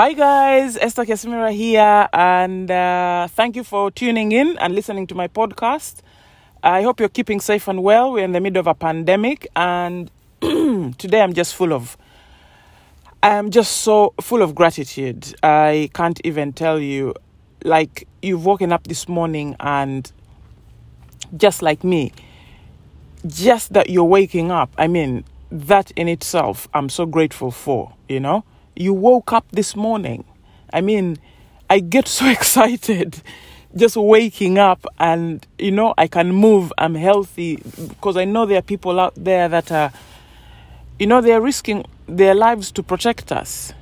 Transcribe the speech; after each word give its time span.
Hi 0.00 0.12
guys, 0.12 0.76
Esther 0.76 1.04
Kesimira 1.04 1.52
here, 1.52 2.08
and 2.12 2.70
uh, 2.70 3.26
thank 3.32 3.56
you 3.56 3.64
for 3.64 3.90
tuning 3.90 4.30
in 4.30 4.56
and 4.58 4.72
listening 4.72 5.08
to 5.08 5.16
my 5.16 5.26
podcast. 5.26 6.02
I 6.62 6.82
hope 6.82 7.00
you're 7.00 7.08
keeping 7.08 7.40
safe 7.40 7.66
and 7.66 7.82
well. 7.82 8.12
We're 8.12 8.22
in 8.22 8.30
the 8.30 8.38
middle 8.38 8.60
of 8.60 8.68
a 8.68 8.74
pandemic, 8.74 9.48
and 9.56 10.08
today 10.40 11.20
I'm 11.20 11.32
just 11.32 11.56
full 11.56 11.72
of, 11.72 11.96
I'm 13.24 13.50
just 13.50 13.78
so 13.78 14.14
full 14.20 14.40
of 14.40 14.54
gratitude. 14.54 15.34
I 15.42 15.90
can't 15.94 16.20
even 16.22 16.52
tell 16.52 16.78
you, 16.78 17.12
like 17.64 18.06
you've 18.22 18.44
woken 18.44 18.72
up 18.72 18.84
this 18.84 19.08
morning 19.08 19.56
and 19.58 20.12
just 21.36 21.60
like 21.60 21.82
me, 21.82 22.12
just 23.26 23.72
that 23.72 23.90
you're 23.90 24.04
waking 24.04 24.52
up. 24.52 24.70
I 24.78 24.86
mean, 24.86 25.24
that 25.50 25.90
in 25.96 26.06
itself, 26.06 26.68
I'm 26.72 26.88
so 26.88 27.04
grateful 27.04 27.50
for. 27.50 27.94
You 28.08 28.20
know 28.20 28.44
you 28.78 28.94
woke 28.94 29.32
up 29.32 29.44
this 29.50 29.74
morning. 29.74 30.24
I 30.72 30.80
mean, 30.80 31.18
I 31.68 31.80
get 31.80 32.06
so 32.06 32.28
excited 32.38 33.22
just 33.76 33.96
waking 33.96 34.58
up 34.58 34.86
and, 34.98 35.46
you 35.58 35.70
know, 35.70 35.92
I 35.98 36.06
can 36.06 36.32
move, 36.32 36.72
I'm 36.78 36.94
healthy 36.94 37.56
because 37.56 38.16
I 38.16 38.24
know 38.24 38.46
there 38.46 38.58
are 38.58 38.62
people 38.62 38.98
out 38.98 39.14
there 39.16 39.48
that 39.48 39.70
are, 39.70 39.92
you 40.98 41.06
know, 41.06 41.20
they're 41.20 41.40
risking 41.40 41.84
their 42.06 42.34
lives 42.34 42.72
to 42.72 42.82
protect 42.82 43.30
us. 43.30 43.72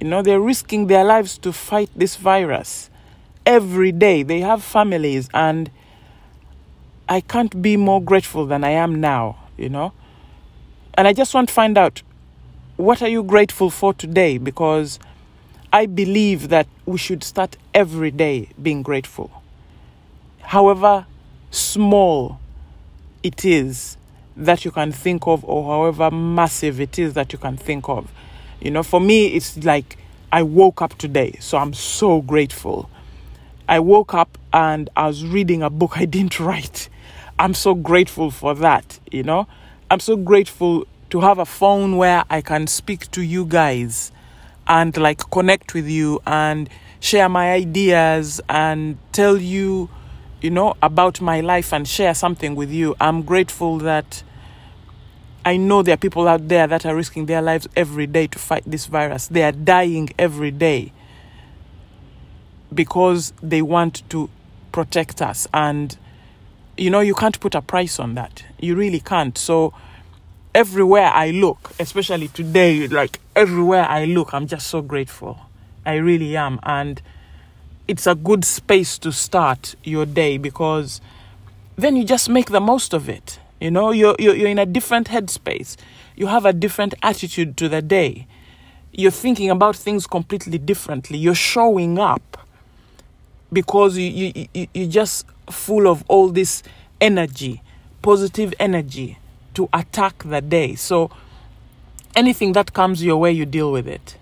You 0.00 0.08
know, 0.08 0.22
they're 0.22 0.40
risking 0.40 0.86
their 0.86 1.04
lives 1.04 1.36
to 1.38 1.52
fight 1.52 1.90
this 1.94 2.16
virus 2.16 2.90
every 3.44 3.92
day. 3.92 4.22
They 4.22 4.40
have 4.40 4.62
families 4.62 5.28
and 5.34 5.70
I 7.08 7.20
can't 7.20 7.60
be 7.60 7.76
more 7.76 8.02
grateful 8.02 8.46
than 8.46 8.64
I 8.64 8.70
am 8.70 9.00
now, 9.00 9.36
you 9.58 9.68
know. 9.68 9.92
And 10.94 11.06
I 11.06 11.12
just 11.12 11.34
want 11.34 11.48
to 11.48 11.54
find 11.54 11.76
out 11.76 12.02
what 12.76 13.02
are 13.02 13.08
you 13.08 13.22
grateful 13.22 13.70
for 13.70 13.94
today? 13.94 14.38
Because 14.38 14.98
I 15.72 15.86
believe 15.86 16.48
that 16.48 16.66
we 16.86 16.98
should 16.98 17.22
start 17.22 17.56
every 17.72 18.10
day 18.10 18.48
being 18.60 18.82
grateful. 18.82 19.30
However 20.40 21.06
small 21.50 22.40
it 23.22 23.44
is 23.44 23.96
that 24.36 24.64
you 24.64 24.70
can 24.70 24.90
think 24.90 25.26
of, 25.26 25.44
or 25.44 25.64
however 25.64 26.10
massive 26.10 26.80
it 26.80 26.98
is 26.98 27.14
that 27.14 27.32
you 27.32 27.38
can 27.38 27.56
think 27.56 27.88
of. 27.88 28.10
You 28.60 28.72
know, 28.72 28.82
for 28.82 29.00
me, 29.00 29.28
it's 29.28 29.56
like 29.64 29.96
I 30.32 30.42
woke 30.42 30.82
up 30.82 30.98
today, 30.98 31.36
so 31.40 31.58
I'm 31.58 31.74
so 31.74 32.20
grateful. 32.22 32.90
I 33.68 33.78
woke 33.78 34.14
up 34.14 34.36
and 34.52 34.90
I 34.96 35.06
was 35.06 35.24
reading 35.24 35.62
a 35.62 35.70
book 35.70 35.96
I 35.96 36.04
didn't 36.06 36.40
write. 36.40 36.88
I'm 37.38 37.54
so 37.54 37.74
grateful 37.74 38.30
for 38.30 38.54
that, 38.56 38.98
you 39.10 39.22
know. 39.22 39.46
I'm 39.90 40.00
so 40.00 40.16
grateful 40.16 40.86
to 41.14 41.20
have 41.20 41.38
a 41.38 41.44
phone 41.44 41.96
where 41.96 42.24
I 42.28 42.40
can 42.40 42.66
speak 42.66 43.08
to 43.12 43.22
you 43.22 43.44
guys 43.46 44.10
and 44.66 44.96
like 44.96 45.30
connect 45.30 45.72
with 45.72 45.88
you 45.88 46.20
and 46.26 46.68
share 46.98 47.28
my 47.28 47.52
ideas 47.52 48.40
and 48.48 48.98
tell 49.12 49.36
you, 49.36 49.88
you 50.40 50.50
know, 50.50 50.74
about 50.82 51.20
my 51.20 51.40
life 51.40 51.72
and 51.72 51.86
share 51.86 52.14
something 52.14 52.56
with 52.56 52.72
you. 52.72 52.96
I'm 53.00 53.22
grateful 53.22 53.78
that 53.78 54.24
I 55.44 55.56
know 55.56 55.84
there 55.84 55.94
are 55.94 55.98
people 55.98 56.26
out 56.26 56.48
there 56.48 56.66
that 56.66 56.84
are 56.84 56.96
risking 56.96 57.26
their 57.26 57.40
lives 57.40 57.68
every 57.76 58.08
day 58.08 58.26
to 58.26 58.38
fight 58.40 58.64
this 58.66 58.86
virus. 58.86 59.28
They 59.28 59.44
are 59.44 59.52
dying 59.52 60.10
every 60.18 60.50
day 60.50 60.90
because 62.74 63.32
they 63.40 63.62
want 63.62 64.02
to 64.10 64.28
protect 64.72 65.22
us. 65.22 65.46
And, 65.54 65.96
you 66.76 66.90
know, 66.90 66.98
you 66.98 67.14
can't 67.14 67.38
put 67.38 67.54
a 67.54 67.62
price 67.62 68.00
on 68.00 68.16
that. 68.16 68.44
You 68.58 68.74
really 68.74 68.98
can't. 68.98 69.38
So, 69.38 69.72
everywhere 70.54 71.10
I 71.12 71.30
look, 71.30 71.72
especially 71.80 72.28
today, 72.28 72.86
like 72.86 73.20
everywhere 73.34 73.84
I 73.88 74.04
look, 74.04 74.32
I'm 74.32 74.46
just 74.46 74.68
so 74.68 74.80
grateful. 74.80 75.38
I 75.84 75.94
really 75.94 76.36
am. 76.36 76.60
And 76.62 77.02
it's 77.88 78.06
a 78.06 78.14
good 78.14 78.44
space 78.44 78.96
to 78.98 79.12
start 79.12 79.74
your 79.82 80.06
day 80.06 80.38
because 80.38 81.00
then 81.76 81.96
you 81.96 82.04
just 82.04 82.28
make 82.28 82.50
the 82.50 82.60
most 82.60 82.94
of 82.94 83.08
it. 83.08 83.38
You 83.60 83.70
know, 83.70 83.90
you're, 83.90 84.14
you're, 84.18 84.34
you're 84.34 84.48
in 84.48 84.58
a 84.58 84.66
different 84.66 85.08
headspace. 85.08 85.76
You 86.16 86.28
have 86.28 86.44
a 86.44 86.52
different 86.52 86.94
attitude 87.02 87.56
to 87.56 87.68
the 87.68 87.82
day. 87.82 88.26
You're 88.92 89.10
thinking 89.10 89.50
about 89.50 89.74
things 89.74 90.06
completely 90.06 90.58
differently. 90.58 91.18
You're 91.18 91.34
showing 91.34 91.98
up 91.98 92.38
because 93.52 93.96
you, 93.98 94.32
you, 94.34 94.48
you, 94.54 94.66
you're 94.72 94.88
just 94.88 95.26
full 95.50 95.88
of 95.88 96.04
all 96.06 96.28
this 96.28 96.62
energy, 97.00 97.60
positive 98.02 98.54
energy 98.60 99.18
to 99.54 99.68
attack 99.72 100.22
the 100.24 100.40
day. 100.40 100.74
So 100.74 101.10
anything 102.14 102.52
that 102.52 102.72
comes 102.72 103.02
your 103.02 103.16
way, 103.16 103.32
you 103.32 103.46
deal 103.46 103.72
with 103.72 103.88
it. 103.88 104.16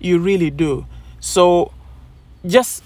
You 0.00 0.18
really 0.18 0.50
do. 0.50 0.86
So 1.20 1.72
just 2.46 2.82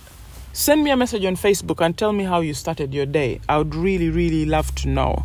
send 0.52 0.84
me 0.84 0.90
a 0.90 0.96
message 0.96 1.24
on 1.24 1.36
Facebook 1.36 1.84
and 1.84 1.96
tell 1.96 2.12
me 2.12 2.24
how 2.24 2.40
you 2.40 2.54
started 2.54 2.92
your 2.92 3.06
day. 3.06 3.40
I 3.48 3.58
would 3.58 3.74
really, 3.74 4.10
really 4.10 4.44
love 4.44 4.74
to 4.76 4.88
know. 4.88 5.24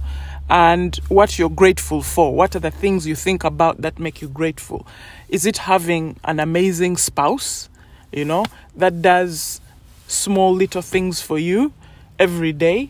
And 0.49 0.95
what 1.09 1.37
you're 1.37 1.49
grateful 1.49 2.01
for. 2.01 2.33
What 2.33 2.55
are 2.55 2.59
the 2.59 2.71
things 2.71 3.05
you 3.05 3.15
think 3.15 3.43
about 3.43 3.81
that 3.81 3.99
make 3.99 4.21
you 4.21 4.29
grateful? 4.29 4.87
Is 5.27 5.45
it 5.45 5.57
having 5.57 6.17
an 6.23 6.39
amazing 6.39 6.95
spouse, 6.95 7.67
you 8.13 8.23
know, 8.23 8.45
that 8.75 9.01
does 9.01 9.59
small 10.07 10.53
little 10.53 10.81
things 10.81 11.21
for 11.21 11.37
you 11.37 11.73
every 12.17 12.53
day? 12.53 12.89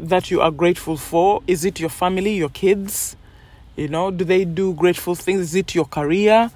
That 0.00 0.30
you 0.30 0.40
are 0.40 0.50
grateful 0.50 0.96
for? 0.96 1.42
Is 1.46 1.64
it 1.64 1.80
your 1.80 1.90
family, 1.90 2.34
your 2.34 2.48
kids? 2.48 3.16
You 3.76 3.88
know, 3.88 4.10
do 4.10 4.24
they 4.24 4.44
do 4.44 4.74
grateful 4.74 5.14
things? 5.14 5.40
Is 5.40 5.54
it 5.54 5.74
your 5.74 5.84
career? 5.84 6.50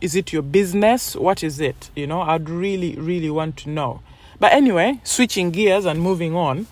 Is 0.00 0.14
it 0.14 0.32
your 0.32 0.42
business? 0.42 1.14
What 1.16 1.42
is 1.42 1.60
it? 1.60 1.90
You 1.94 2.06
know, 2.06 2.22
I'd 2.22 2.50
really, 2.50 2.96
really 2.96 3.30
want 3.30 3.56
to 3.58 3.70
know. 3.70 4.00
But 4.40 4.52
anyway, 4.52 5.00
switching 5.04 5.50
gears 5.50 5.84
and 5.84 6.00
moving 6.00 6.34
on. 6.34 6.66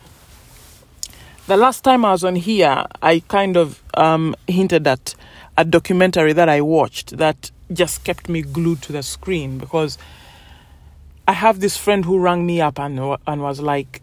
The 1.47 1.57
last 1.57 1.83
time 1.85 2.05
I 2.05 2.13
was 2.13 2.25
on 2.25 2.37
here, 2.37 2.85
I 3.01 3.21
kind 3.29 3.57
of 3.57 3.83
um, 3.95 4.35
hinted 4.47 4.87
at 4.87 5.15
a 5.57 5.65
documentary 5.65 6.33
that 6.33 6.49
I 6.49 6.61
watched 6.61 7.17
that 7.19 7.51
just 7.73 8.05
kept 8.05 8.29
me 8.29 8.43
glued 8.43 8.83
to 8.83 8.93
the 8.93 9.03
screen 9.03 9.59
because 9.59 9.99
I 11.27 11.33
have 11.33 11.61
this 11.61 11.77
friend 11.77 12.05
who 12.05 12.19
rang 12.19 12.45
me 12.45 12.61
up 12.61 12.79
and 12.79 13.17
and 13.27 13.43
was 13.43 13.61
like, 13.61 14.03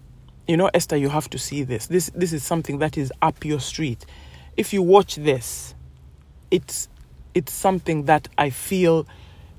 you 0.50 0.58
know, 0.58 0.72
Esther, 0.74 0.98
you 0.98 1.10
have 1.10 1.30
to 1.30 1.38
see 1.38 1.62
this. 1.62 1.86
This 1.86 2.10
this 2.16 2.34
is 2.34 2.42
something 2.42 2.80
that 2.80 2.98
is 2.98 3.14
up 3.22 3.46
your 3.46 3.60
street. 3.60 4.04
If 4.58 4.74
you 4.74 4.82
watch 4.82 5.16
this, 5.16 5.76
it's 6.50 6.90
it's 7.36 7.54
something 7.54 8.06
that 8.06 8.28
I 8.36 8.50
feel 8.50 9.06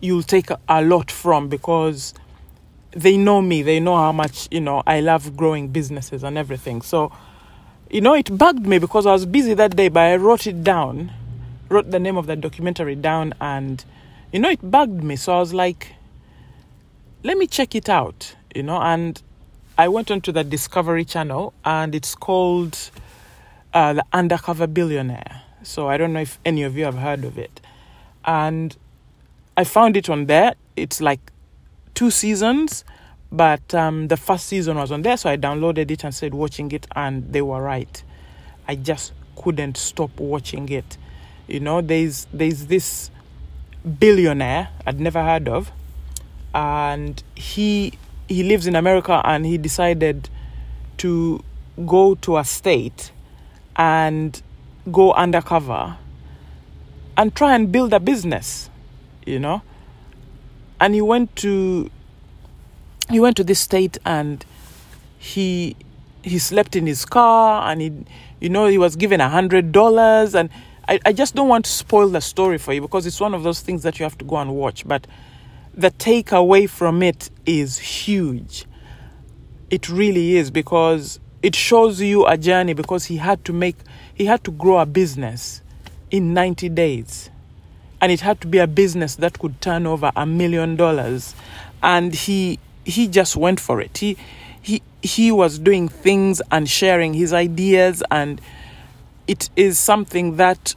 you'll 0.01 0.25
take 0.25 0.49
a, 0.69 0.83
lot 0.83 1.09
from 1.09 1.49
because 1.49 2.13
they 2.91 3.17
know 3.17 3.41
me. 3.41 3.63
They 3.63 3.79
know 3.79 3.95
how 3.95 4.11
much 4.11 4.49
you 4.51 4.61
know 4.61 4.83
I 4.85 4.99
love 4.99 5.37
growing 5.37 5.69
businesses 5.69 6.25
and 6.25 6.37
everything. 6.37 6.83
So, 6.83 7.13
you 7.89 8.01
know, 8.01 8.15
it 8.15 8.37
bugged 8.37 8.67
me 8.67 8.79
because 8.81 9.07
I 9.07 9.13
was 9.13 9.27
busy 9.27 9.55
that 9.55 9.77
day, 9.77 9.91
but 9.91 10.01
I 10.01 10.17
wrote 10.17 10.49
it 10.49 10.65
down, 10.65 11.13
wrote 11.69 11.93
the 11.93 12.01
name 12.01 12.17
of 12.17 12.27
the 12.27 12.35
documentary 12.35 12.97
down, 12.97 13.33
and 13.41 13.85
you 14.33 14.41
know, 14.41 14.51
it 14.51 14.69
bugged 14.69 15.05
me. 15.05 15.15
So 15.15 15.37
I 15.37 15.39
was 15.39 15.55
like, 15.55 15.95
let 17.23 17.39
me 17.39 17.47
check 17.47 17.77
it 17.77 17.89
out. 17.89 18.35
You 18.57 18.65
know, 18.65 18.83
and 18.83 19.23
I 19.81 19.89
went 19.89 20.11
onto 20.11 20.31
the 20.31 20.45
Discovery 20.45 21.07
Channel 21.07 21.55
and 21.65 21.95
it's 21.95 22.15
called 22.15 22.91
uh, 23.73 23.95
The 23.95 24.05
Undercover 24.13 24.67
Billionaire. 24.67 25.41
So 25.63 25.89
I 25.89 25.97
don't 25.97 26.13
know 26.13 26.21
if 26.21 26.39
any 26.45 26.65
of 26.65 26.77
you 26.77 26.85
have 26.85 26.99
heard 26.99 27.25
of 27.25 27.39
it. 27.39 27.63
And 28.27 28.77
I 29.57 29.65
found 29.65 29.97
it 29.97 30.11
on 30.11 30.27
there. 30.27 30.53
It's 30.77 31.01
like 31.01 31.33
two 31.95 32.11
seasons, 32.11 32.85
but 33.33 33.75
um, 33.75 34.09
the 34.09 34.19
first 34.19 34.49
season 34.49 34.77
was 34.77 34.93
on 34.93 35.01
there. 35.01 35.17
So 35.17 35.31
I 35.31 35.39
downloaded 35.39 35.91
it 35.91 36.05
and 36.05 36.15
started 36.15 36.35
watching 36.35 36.71
it, 36.73 36.87
and 36.95 37.33
they 37.33 37.41
were 37.41 37.63
right. 37.63 38.05
I 38.69 38.75
just 38.75 39.15
couldn't 39.35 39.79
stop 39.79 40.11
watching 40.21 40.69
it. 40.69 40.99
You 41.49 41.61
know, 41.61 41.81
there's 41.81 42.27
there's 42.35 42.67
this 42.67 43.11
billionaire 43.99 44.69
I'd 44.87 45.01
never 45.01 45.23
heard 45.25 45.49
of, 45.49 45.73
and 46.55 47.23
he 47.35 47.95
he 48.31 48.45
lives 48.45 48.69
in 48.69 48.77
America 48.77 49.21
and 49.25 49.45
he 49.45 49.59
decided 49.59 50.31
to 50.99 51.43
go 51.85 52.15
to 52.15 52.39
a 52.39 52.45
state 52.45 53.11
and 53.75 54.41
go 54.93 55.13
undercover 55.13 55.99
and 57.17 57.35
try 57.35 57.57
and 57.57 57.73
build 57.73 57.93
a 57.93 57.99
business, 57.99 58.71
you 59.27 59.41
know. 59.41 59.63
And 60.81 60.95
he 60.95 61.03
went 61.03 61.35
to 61.37 61.91
he 63.11 63.19
went 63.19 63.37
to 63.37 63.45
this 63.45 63.59
state 63.59 63.99
and 64.07 64.45
he 65.19 65.75
he 66.23 66.39
slept 66.39 66.77
in 66.77 66.87
his 66.87 67.05
car 67.05 67.69
and 67.69 67.81
he 67.81 67.93
you 68.41 68.49
know 68.49 68.67
he 68.67 68.79
was 68.79 68.95
given 68.95 69.21
a 69.21 69.29
hundred 69.29 69.73
dollars 69.73 70.37
and 70.37 70.51
I, 70.89 71.01
I 71.05 71.13
just 71.13 71.35
don't 71.35 71.49
want 71.49 71.65
to 71.65 71.71
spoil 71.71 72.09
the 72.09 72.21
story 72.21 72.59
for 72.59 72.73
you 72.73 72.81
because 72.81 73.07
it's 73.07 73.21
one 73.21 73.35
of 73.35 73.43
those 73.43 73.61
things 73.61 73.83
that 73.83 73.99
you 73.99 74.05
have 74.05 74.17
to 74.19 74.25
go 74.25 74.37
and 74.37 74.55
watch. 74.55 74.87
But 74.87 75.07
the 75.75 75.91
takeaway 75.91 76.69
from 76.69 77.03
it 77.03 77.31
is 77.47 77.79
huge. 77.79 78.65
It 79.71 79.89
really 79.89 80.37
is 80.37 80.51
because 80.51 81.21
it 81.43 81.55
shows 81.55 82.01
you 82.01 82.27
a 82.27 82.37
journey 82.37 82.75
because 82.75 83.05
he 83.07 83.17
had 83.17 83.45
to 83.47 83.53
make 83.53 83.77
he 84.15 84.27
had 84.27 84.45
to 84.45 84.51
grow 84.51 84.79
a 84.79 84.87
business 84.87 85.63
in 86.11 86.35
90 86.35 86.69
days. 86.71 87.31
and 88.01 88.11
it 88.11 88.21
had 88.21 88.41
to 88.41 88.47
be 88.47 88.59
a 88.59 88.67
business 88.67 89.17
that 89.17 89.39
could 89.39 89.61
turn 89.61 89.87
over 89.87 90.11
a 90.17 90.25
million 90.27 90.77
dollars 90.77 91.35
and 91.83 92.15
he 92.15 92.59
he 92.85 93.07
just 93.07 93.37
went 93.37 93.61
for 93.61 93.81
it 93.81 93.99
he 93.99 94.17
he 94.63 94.83
he 95.03 95.31
was 95.31 95.59
doing 95.59 95.89
things 95.89 96.41
and 96.51 96.69
sharing 96.69 97.15
his 97.15 97.33
ideas 97.33 98.03
and 98.11 98.41
it 99.27 99.49
is 99.57 99.79
something 99.79 100.37
that 100.37 100.75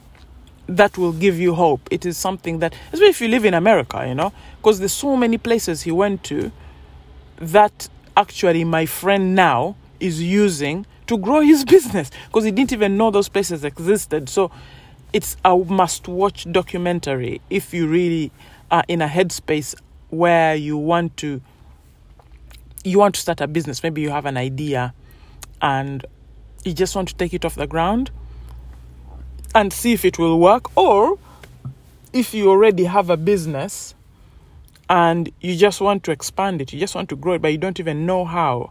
that 0.66 0.96
will 0.96 1.12
give 1.12 1.38
you 1.38 1.54
hope. 1.54 1.88
It 1.90 2.06
is 2.06 2.16
something 2.16 2.58
that 2.60 2.74
especially 2.92 3.10
if 3.10 3.20
you 3.20 3.28
live 3.28 3.44
in 3.44 3.54
america 3.54 4.04
you 4.08 4.14
know 4.14 4.32
because 4.56 4.78
there's 4.78 4.92
so 4.92 5.16
many 5.16 5.36
places 5.36 5.82
he 5.82 5.92
went 5.92 6.24
to 6.24 6.50
that 7.38 7.88
actually 8.16 8.64
my 8.64 8.86
friend 8.86 9.34
now 9.34 9.76
is 10.00 10.22
using 10.22 10.86
to 11.06 11.18
grow 11.18 11.40
his 11.40 11.64
business 11.76 12.10
because 12.26 12.44
he 12.44 12.50
didn't 12.50 12.72
even 12.72 12.96
know 12.96 13.10
those 13.10 13.28
places 13.28 13.64
existed. 13.64 14.28
So 14.28 14.50
it's 15.12 15.36
a 15.44 15.56
must 15.56 16.08
watch 16.08 16.50
documentary 16.50 17.40
if 17.50 17.72
you 17.72 17.86
really 17.86 18.32
are 18.70 18.84
in 18.88 19.02
a 19.02 19.06
headspace 19.06 19.74
where 20.10 20.54
you 20.54 20.76
want 20.76 21.16
to 21.18 21.40
you 22.84 22.98
want 22.98 23.14
to 23.14 23.20
start 23.20 23.40
a 23.40 23.46
business. 23.46 23.82
Maybe 23.82 24.02
you 24.02 24.10
have 24.10 24.26
an 24.26 24.36
idea 24.36 24.92
and 25.62 26.04
you 26.64 26.74
just 26.74 26.94
want 26.94 27.08
to 27.08 27.14
take 27.14 27.32
it 27.32 27.44
off 27.44 27.54
the 27.54 27.66
ground 27.66 28.10
and 29.54 29.72
see 29.72 29.92
if 29.92 30.04
it 30.04 30.18
will 30.18 30.38
work 30.38 30.76
or 30.76 31.18
if 32.12 32.34
you 32.34 32.50
already 32.50 32.84
have 32.84 33.10
a 33.10 33.16
business 33.16 33.94
and 34.90 35.30
you 35.40 35.56
just 35.56 35.80
want 35.80 36.02
to 36.04 36.10
expand 36.10 36.60
it 36.60 36.72
you 36.72 36.78
just 36.78 36.94
want 36.94 37.08
to 37.08 37.16
grow 37.16 37.34
it 37.34 37.42
but 37.42 37.52
you 37.52 37.58
don't 37.58 37.80
even 37.80 38.06
know 38.06 38.24
how. 38.24 38.70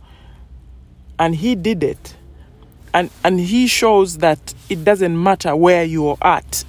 And 1.20 1.36
he 1.36 1.56
did 1.56 1.84
it. 1.84 2.16
And 2.94 3.10
and 3.24 3.40
he 3.40 3.68
shows 3.68 4.18
that 4.20 4.54
it 4.70 4.84
doesn't 4.84 5.22
matter 5.22 5.56
where 5.56 5.84
you're 5.84 6.18
at 6.22 6.64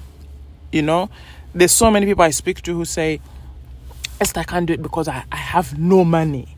you 0.71 0.81
know? 0.81 1.09
There's 1.53 1.71
so 1.71 1.89
many 1.89 2.05
people 2.05 2.23
i 2.23 2.31
speak 2.31 2.61
to 2.63 2.73
who 2.73 2.83
say 2.85 3.21
esther 4.19 4.41
i 4.41 4.43
can't 4.43 4.65
do 4.65 4.73
it 4.73 4.81
because 4.81 5.07
i, 5.07 5.23
I 5.31 5.37
have 5.37 5.77
no 5.77 6.03
money. 6.03 6.57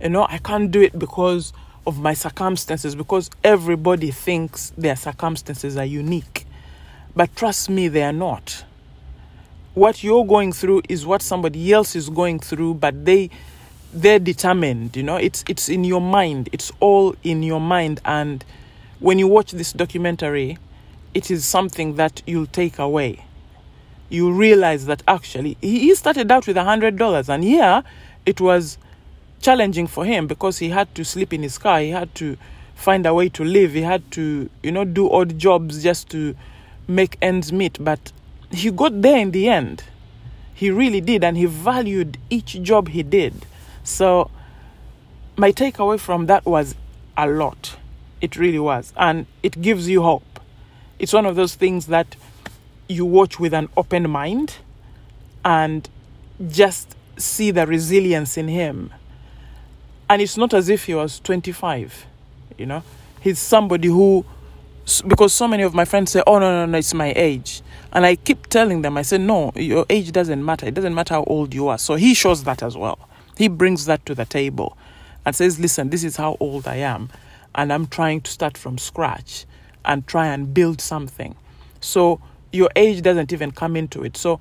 You 0.00 0.10
know 0.10 0.26
i 0.28 0.38
can't 0.38 0.70
do 0.70 0.80
it 0.82 0.98
because 0.98 1.52
of 1.86 1.98
my 1.98 2.14
circumstances 2.14 2.94
because 2.94 3.30
everybody 3.42 4.10
thinks 4.10 4.70
their 4.76 4.96
circumstances 4.96 5.76
are 5.76 5.84
unique 5.84 6.46
but 7.14 7.34
trust 7.36 7.70
me 7.70 7.88
they 7.88 8.02
are 8.02 8.12
not. 8.12 8.64
What 9.74 10.02
you're 10.02 10.26
going 10.26 10.52
through 10.52 10.82
is 10.88 11.06
what 11.06 11.22
somebody 11.22 11.72
else 11.72 11.94
is 11.94 12.08
going 12.08 12.40
through 12.40 12.74
but 12.74 13.04
they 13.04 13.30
they're 13.92 14.18
determined 14.18 14.96
you 14.96 15.02
know? 15.02 15.16
It's 15.16 15.44
it's 15.48 15.68
in 15.68 15.84
your 15.84 16.00
mind. 16.00 16.48
It's 16.52 16.72
all 16.80 17.14
in 17.22 17.42
your 17.42 17.60
mind. 17.60 18.00
And 18.04 18.44
when 18.98 19.18
you 19.18 19.26
watch 19.28 19.52
this 19.52 19.72
documentary, 19.72 20.58
it 21.14 21.30
is 21.30 21.44
something 21.44 21.96
that 21.96 22.22
you'll 22.26 22.46
take 22.46 22.78
away. 22.78 23.24
You 24.08 24.32
realize 24.32 24.86
that 24.86 25.02
actually 25.06 25.56
he 25.60 25.94
started 25.94 26.30
out 26.30 26.46
with 26.46 26.56
a 26.56 26.64
hundred 26.64 26.96
dollars, 26.96 27.28
and 27.28 27.44
here 27.44 27.84
it 28.26 28.40
was 28.40 28.78
challenging 29.40 29.86
for 29.86 30.04
him 30.04 30.26
because 30.26 30.58
he 30.58 30.68
had 30.68 30.94
to 30.94 31.04
sleep 31.04 31.32
in 31.32 31.42
his 31.42 31.58
car, 31.58 31.80
he 31.80 31.90
had 31.90 32.14
to 32.16 32.36
find 32.74 33.06
a 33.06 33.14
way 33.14 33.28
to 33.28 33.44
live, 33.44 33.72
he 33.72 33.82
had 33.82 34.10
to, 34.12 34.48
you 34.62 34.72
know, 34.72 34.84
do 34.84 35.10
odd 35.10 35.38
jobs 35.38 35.82
just 35.82 36.08
to 36.10 36.34
make 36.90 37.16
ends 37.22 37.52
meet. 37.52 37.82
But 37.82 38.12
he 38.50 38.70
got 38.70 39.00
there 39.00 39.18
in 39.18 39.30
the 39.30 39.48
end. 39.48 39.84
He 40.54 40.70
really 40.70 41.00
did, 41.00 41.24
and 41.24 41.36
he 41.36 41.46
valued 41.46 42.18
each 42.28 42.60
job 42.62 42.88
he 42.88 43.02
did. 43.02 43.46
So, 43.82 44.30
my 45.36 45.52
takeaway 45.52 45.98
from 45.98 46.26
that 46.26 46.44
was 46.44 46.74
a 47.16 47.26
lot. 47.26 47.76
It 48.20 48.36
really 48.36 48.58
was. 48.58 48.92
And 48.96 49.26
it 49.42 49.62
gives 49.62 49.88
you 49.88 50.02
hope. 50.02 50.40
It's 50.98 51.14
one 51.14 51.24
of 51.24 51.36
those 51.36 51.54
things 51.54 51.86
that 51.86 52.16
you 52.88 53.06
watch 53.06 53.40
with 53.40 53.54
an 53.54 53.68
open 53.76 54.10
mind 54.10 54.56
and 55.44 55.88
just 56.48 56.94
see 57.16 57.50
the 57.50 57.66
resilience 57.66 58.36
in 58.36 58.48
him. 58.48 58.92
And 60.08 60.20
it's 60.20 60.36
not 60.36 60.52
as 60.52 60.68
if 60.68 60.84
he 60.84 60.94
was 60.94 61.20
25, 61.20 62.06
you 62.58 62.66
know? 62.66 62.82
He's 63.20 63.38
somebody 63.38 63.88
who, 63.88 64.26
because 65.02 65.32
so 65.32 65.48
many 65.48 65.62
of 65.62 65.74
my 65.74 65.84
friends 65.84 66.12
say, 66.12 66.22
oh, 66.26 66.38
no, 66.38 66.50
no, 66.50 66.66
no, 66.66 66.78
it's 66.78 66.94
my 66.94 67.12
age. 67.16 67.62
And 67.92 68.06
I 68.06 68.16
keep 68.16 68.46
telling 68.48 68.82
them, 68.82 68.96
I 68.96 69.02
say, 69.02 69.18
no, 69.18 69.52
your 69.56 69.86
age 69.90 70.12
doesn't 70.12 70.44
matter. 70.44 70.66
It 70.66 70.74
doesn't 70.74 70.94
matter 70.94 71.14
how 71.14 71.24
old 71.24 71.54
you 71.54 71.68
are. 71.68 71.78
So 71.78 71.94
he 71.94 72.14
shows 72.14 72.44
that 72.44 72.62
as 72.62 72.76
well. 72.76 72.98
He 73.36 73.48
brings 73.48 73.86
that 73.86 74.04
to 74.06 74.14
the 74.14 74.24
table 74.24 74.76
and 75.24 75.34
says, 75.34 75.58
listen, 75.58 75.90
this 75.90 76.04
is 76.04 76.16
how 76.16 76.36
old 76.40 76.68
I 76.68 76.76
am 76.76 77.10
and 77.54 77.72
I'm 77.72 77.86
trying 77.86 78.20
to 78.22 78.30
start 78.30 78.56
from 78.56 78.78
scratch 78.78 79.46
and 79.84 80.06
try 80.06 80.26
and 80.26 80.52
build 80.52 80.80
something. 80.80 81.36
So 81.80 82.20
your 82.52 82.70
age 82.76 83.02
doesn't 83.02 83.32
even 83.32 83.50
come 83.50 83.76
into 83.76 84.04
it. 84.04 84.16
So 84.16 84.40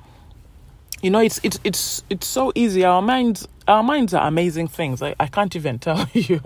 you 1.02 1.10
know 1.10 1.20
it's 1.20 1.40
it's 1.44 1.60
it's 1.64 2.04
it's 2.10 2.28
so 2.28 2.52
easy. 2.56 2.84
Our 2.84 3.02
minds 3.02 3.48
our 3.68 3.84
minds 3.84 4.14
are 4.14 4.28
amazing 4.28 4.68
things. 4.68 5.02
I, 5.02 5.16
I 5.20 5.28
can't 5.28 5.56
even 5.56 5.80
tell 5.88 6.08
you. 6.14 6.42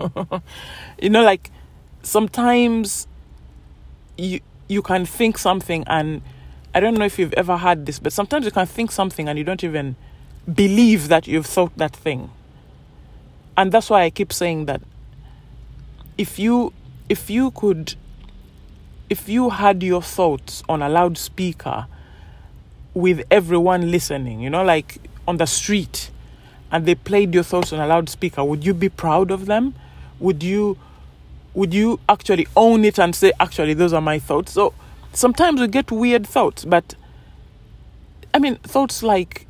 you 1.00 1.10
know, 1.10 1.24
like 1.24 1.50
sometimes 2.02 3.06
you 4.16 4.40
you 4.68 4.82
can 4.82 5.04
think 5.04 5.38
something 5.38 5.84
and 5.86 6.22
I 6.74 6.80
don't 6.80 6.94
know 6.94 7.04
if 7.04 7.18
you've 7.18 7.32
ever 7.34 7.56
had 7.56 7.86
this, 7.86 7.98
but 7.98 8.12
sometimes 8.12 8.44
you 8.46 8.50
can 8.50 8.66
think 8.66 8.90
something 8.90 9.28
and 9.28 9.38
you 9.38 9.44
don't 9.44 9.62
even 9.62 9.94
believe 10.52 11.08
that 11.08 11.26
you've 11.28 11.46
thought 11.46 11.76
that 11.76 11.94
thing. 11.94 12.30
And 13.56 13.70
that's 13.70 13.90
why 13.90 14.02
I 14.02 14.10
keep 14.10 14.32
saying 14.32 14.66
that 14.66 14.82
if 16.18 16.38
you 16.38 16.72
if 17.08 17.30
you 17.30 17.50
could 17.52 17.94
if 19.08 19.28
you 19.28 19.50
had 19.50 19.82
your 19.82 20.02
thoughts 20.02 20.62
on 20.68 20.82
a 20.82 20.88
loudspeaker 20.88 21.86
with 22.94 23.22
everyone 23.30 23.90
listening, 23.90 24.40
you 24.40 24.50
know, 24.50 24.64
like 24.64 24.98
on 25.28 25.36
the 25.36 25.46
street, 25.46 26.10
and 26.72 26.86
they 26.86 26.94
played 26.94 27.34
your 27.34 27.44
thoughts 27.44 27.72
on 27.72 27.78
a 27.78 27.86
loudspeaker, 27.86 28.42
would 28.42 28.64
you 28.64 28.74
be 28.74 28.88
proud 28.88 29.30
of 29.30 29.46
them? 29.46 29.74
Would 30.18 30.42
you 30.42 30.76
would 31.54 31.72
you 31.72 32.00
actually 32.08 32.46
own 32.56 32.84
it 32.84 32.98
and 32.98 33.14
say, 33.14 33.32
actually, 33.40 33.74
those 33.74 33.92
are 33.92 34.00
my 34.00 34.18
thoughts? 34.18 34.52
So 34.52 34.74
sometimes 35.12 35.60
we 35.60 35.68
get 35.68 35.90
weird 35.90 36.26
thoughts, 36.26 36.64
but 36.64 36.94
I 38.32 38.38
mean, 38.38 38.56
thoughts 38.56 39.02
like 39.02 39.46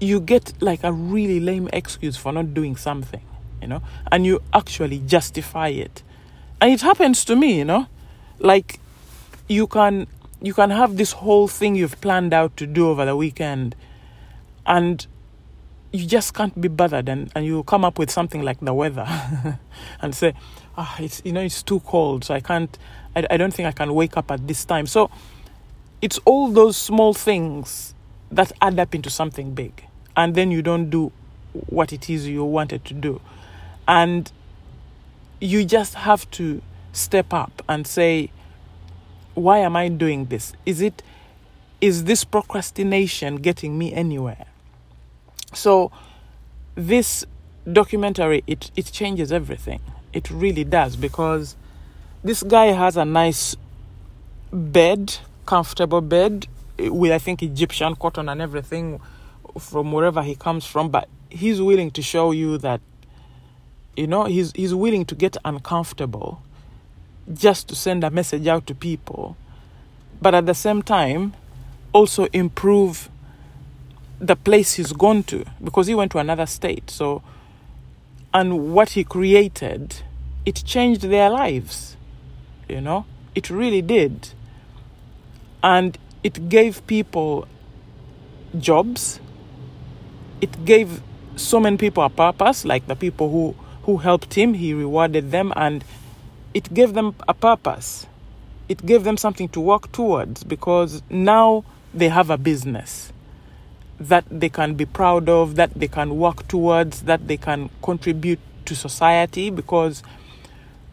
you 0.00 0.20
get 0.20 0.52
like 0.60 0.84
a 0.84 0.92
really 0.92 1.40
lame 1.40 1.68
excuse 1.72 2.16
for 2.16 2.32
not 2.32 2.54
doing 2.54 2.76
something 2.76 3.22
you 3.60 3.68
know, 3.68 3.82
and 4.12 4.24
you 4.26 4.40
actually 4.52 5.00
justify 5.00 5.68
it. 5.68 6.02
And 6.60 6.72
it 6.72 6.80
happens 6.82 7.24
to 7.26 7.36
me, 7.36 7.58
you 7.58 7.64
know, 7.64 7.86
like 8.38 8.80
you 9.48 9.66
can 9.66 10.06
you 10.40 10.54
can 10.54 10.70
have 10.70 10.96
this 10.96 11.12
whole 11.12 11.48
thing 11.48 11.74
you've 11.74 12.00
planned 12.00 12.32
out 12.32 12.56
to 12.58 12.66
do 12.66 12.88
over 12.88 13.04
the 13.04 13.16
weekend 13.16 13.74
and 14.66 15.06
you 15.96 16.06
just 16.06 16.34
can't 16.34 16.58
be 16.60 16.68
bothered 16.68 17.08
and, 17.08 17.30
and 17.34 17.44
you 17.44 17.62
come 17.64 17.84
up 17.84 17.98
with 17.98 18.10
something 18.10 18.42
like 18.42 18.60
the 18.60 18.74
weather 18.74 19.06
and 20.00 20.14
say 20.14 20.34
ah 20.76 20.96
oh, 20.98 21.04
it's 21.04 21.22
you 21.24 21.32
know 21.32 21.40
it's 21.40 21.62
too 21.62 21.80
cold 21.80 22.24
so 22.24 22.34
i 22.34 22.40
can't 22.40 22.78
I, 23.14 23.26
I 23.30 23.36
don't 23.36 23.52
think 23.52 23.66
i 23.66 23.72
can 23.72 23.94
wake 23.94 24.16
up 24.16 24.30
at 24.30 24.46
this 24.46 24.64
time 24.64 24.86
so 24.86 25.10
it's 26.02 26.18
all 26.24 26.48
those 26.48 26.76
small 26.76 27.14
things 27.14 27.94
that 28.30 28.52
add 28.60 28.78
up 28.78 28.94
into 28.94 29.10
something 29.10 29.54
big 29.54 29.86
and 30.16 30.34
then 30.34 30.50
you 30.50 30.62
don't 30.62 30.90
do 30.90 31.12
what 31.52 31.92
it 31.92 32.10
is 32.10 32.28
you 32.28 32.44
wanted 32.44 32.84
to 32.84 32.94
do 32.94 33.20
and 33.88 34.30
you 35.40 35.64
just 35.64 35.94
have 35.94 36.28
to 36.32 36.62
step 36.92 37.32
up 37.32 37.62
and 37.68 37.86
say, 37.86 38.30
why 39.34 39.58
am 39.58 39.76
I 39.76 39.88
doing 39.88 40.26
this? 40.26 40.52
Is 40.64 40.80
it 40.80 41.02
is 41.80 42.04
this 42.04 42.24
procrastination 42.24 43.36
getting 43.36 43.76
me 43.76 43.92
anywhere? 43.92 44.46
So 45.56 45.90
this 46.74 47.24
documentary 47.70 48.44
it, 48.46 48.70
it 48.76 48.86
changes 48.92 49.32
everything. 49.32 49.80
It 50.12 50.30
really 50.30 50.64
does 50.64 50.96
because 50.96 51.56
this 52.22 52.42
guy 52.42 52.66
has 52.66 52.96
a 52.96 53.04
nice 53.04 53.56
bed, 54.52 55.16
comfortable 55.46 56.00
bed 56.00 56.46
eh, 56.78 56.88
with 56.88 57.12
I 57.12 57.18
think 57.18 57.42
Egyptian 57.42 57.96
cotton 57.96 58.28
and 58.28 58.40
everything 58.40 59.00
from 59.58 59.92
wherever 59.92 60.22
he 60.22 60.34
comes 60.34 60.66
from, 60.66 60.90
but 60.90 61.08
he's 61.30 61.60
willing 61.60 61.90
to 61.92 62.02
show 62.02 62.30
you 62.30 62.58
that 62.58 62.80
you 63.96 64.06
know, 64.06 64.24
he's, 64.24 64.52
he's 64.52 64.74
willing 64.74 65.04
to 65.06 65.14
get 65.14 65.36
uncomfortable 65.44 66.42
just 67.32 67.68
to 67.68 67.74
send 67.74 68.04
a 68.04 68.10
message 68.10 68.46
out 68.46 68.66
to 68.66 68.74
people, 68.74 69.36
but 70.20 70.34
at 70.34 70.46
the 70.46 70.54
same 70.54 70.82
time, 70.82 71.34
also 71.92 72.26
improve 72.32 73.08
the 74.18 74.36
place 74.36 74.74
he's 74.74 74.92
gone 74.92 75.22
to 75.24 75.44
because 75.62 75.86
he 75.86 75.94
went 75.94 76.12
to 76.12 76.18
another 76.18 76.46
state. 76.46 76.90
So, 76.90 77.22
and 78.32 78.72
what 78.72 78.90
he 78.90 79.04
created, 79.04 80.02
it 80.44 80.62
changed 80.64 81.02
their 81.02 81.30
lives, 81.30 81.96
you 82.68 82.80
know, 82.80 83.06
it 83.34 83.50
really 83.50 83.82
did. 83.82 84.30
And 85.62 85.98
it 86.22 86.48
gave 86.48 86.86
people 86.86 87.46
jobs, 88.58 89.20
it 90.40 90.64
gave 90.64 91.00
so 91.36 91.60
many 91.60 91.76
people 91.76 92.02
a 92.02 92.10
purpose, 92.10 92.64
like 92.64 92.86
the 92.86 92.96
people 92.96 93.30
who 93.30 93.54
who 93.82 93.98
helped 93.98 94.34
him, 94.34 94.54
he 94.54 94.74
rewarded 94.74 95.30
them, 95.30 95.52
and 95.54 95.84
it 96.52 96.74
gave 96.74 96.94
them 96.94 97.14
a 97.28 97.34
purpose. 97.34 98.06
It 98.68 98.84
gave 98.84 99.04
them 99.04 99.16
something 99.16 99.48
to 99.50 99.60
work 99.60 99.92
towards 99.92 100.42
because 100.42 101.02
now 101.08 101.64
they 101.94 102.08
have 102.08 102.28
a 102.28 102.36
business 102.36 103.12
that 103.98 104.24
they 104.30 104.48
can 104.48 104.74
be 104.74 104.84
proud 104.84 105.28
of, 105.28 105.56
that 105.56 105.72
they 105.74 105.88
can 105.88 106.18
work 106.18 106.46
towards, 106.48 107.02
that 107.02 107.28
they 107.28 107.36
can 107.36 107.70
contribute 107.82 108.40
to 108.66 108.74
society. 108.74 109.50
Because 109.50 110.02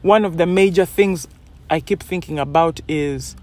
one 0.01 0.25
of 0.25 0.37
the 0.37 0.45
major 0.45 0.85
things 0.85 1.27
I 1.69 1.79
keep 1.79 2.01
thinking 2.01 2.39
about 2.39 2.79
is, 2.87 3.35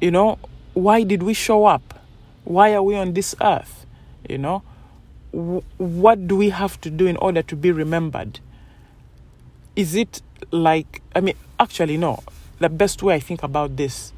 you 0.00 0.10
know, 0.10 0.38
why 0.74 1.02
did 1.02 1.22
we 1.22 1.34
show 1.34 1.64
up? 1.64 2.00
Why 2.44 2.74
are 2.74 2.82
we 2.82 2.96
on 2.96 3.14
this 3.14 3.34
earth? 3.40 3.86
You 4.28 4.38
know, 4.38 4.62
what 5.32 6.26
do 6.26 6.36
we 6.36 6.50
have 6.50 6.80
to 6.82 6.90
do 6.90 7.06
in 7.06 7.16
order 7.16 7.42
to 7.42 7.56
be 7.56 7.72
remembered? 7.72 8.40
Is 9.76 9.94
it 9.94 10.22
like, 10.50 11.02
I 11.14 11.20
mean, 11.20 11.36
actually, 11.58 11.96
no. 11.96 12.22
The 12.58 12.68
best 12.68 13.02
way 13.02 13.14
I 13.14 13.20
think 13.20 13.42
about 13.42 13.76
this 13.76 14.12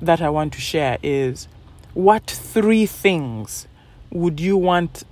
that 0.00 0.22
I 0.22 0.30
want 0.30 0.52
to 0.54 0.60
share 0.60 0.98
is 1.02 1.48
what 1.94 2.26
three 2.26 2.86
things 2.86 3.66
would 4.10 4.40
you 4.40 4.56
want 4.56 5.04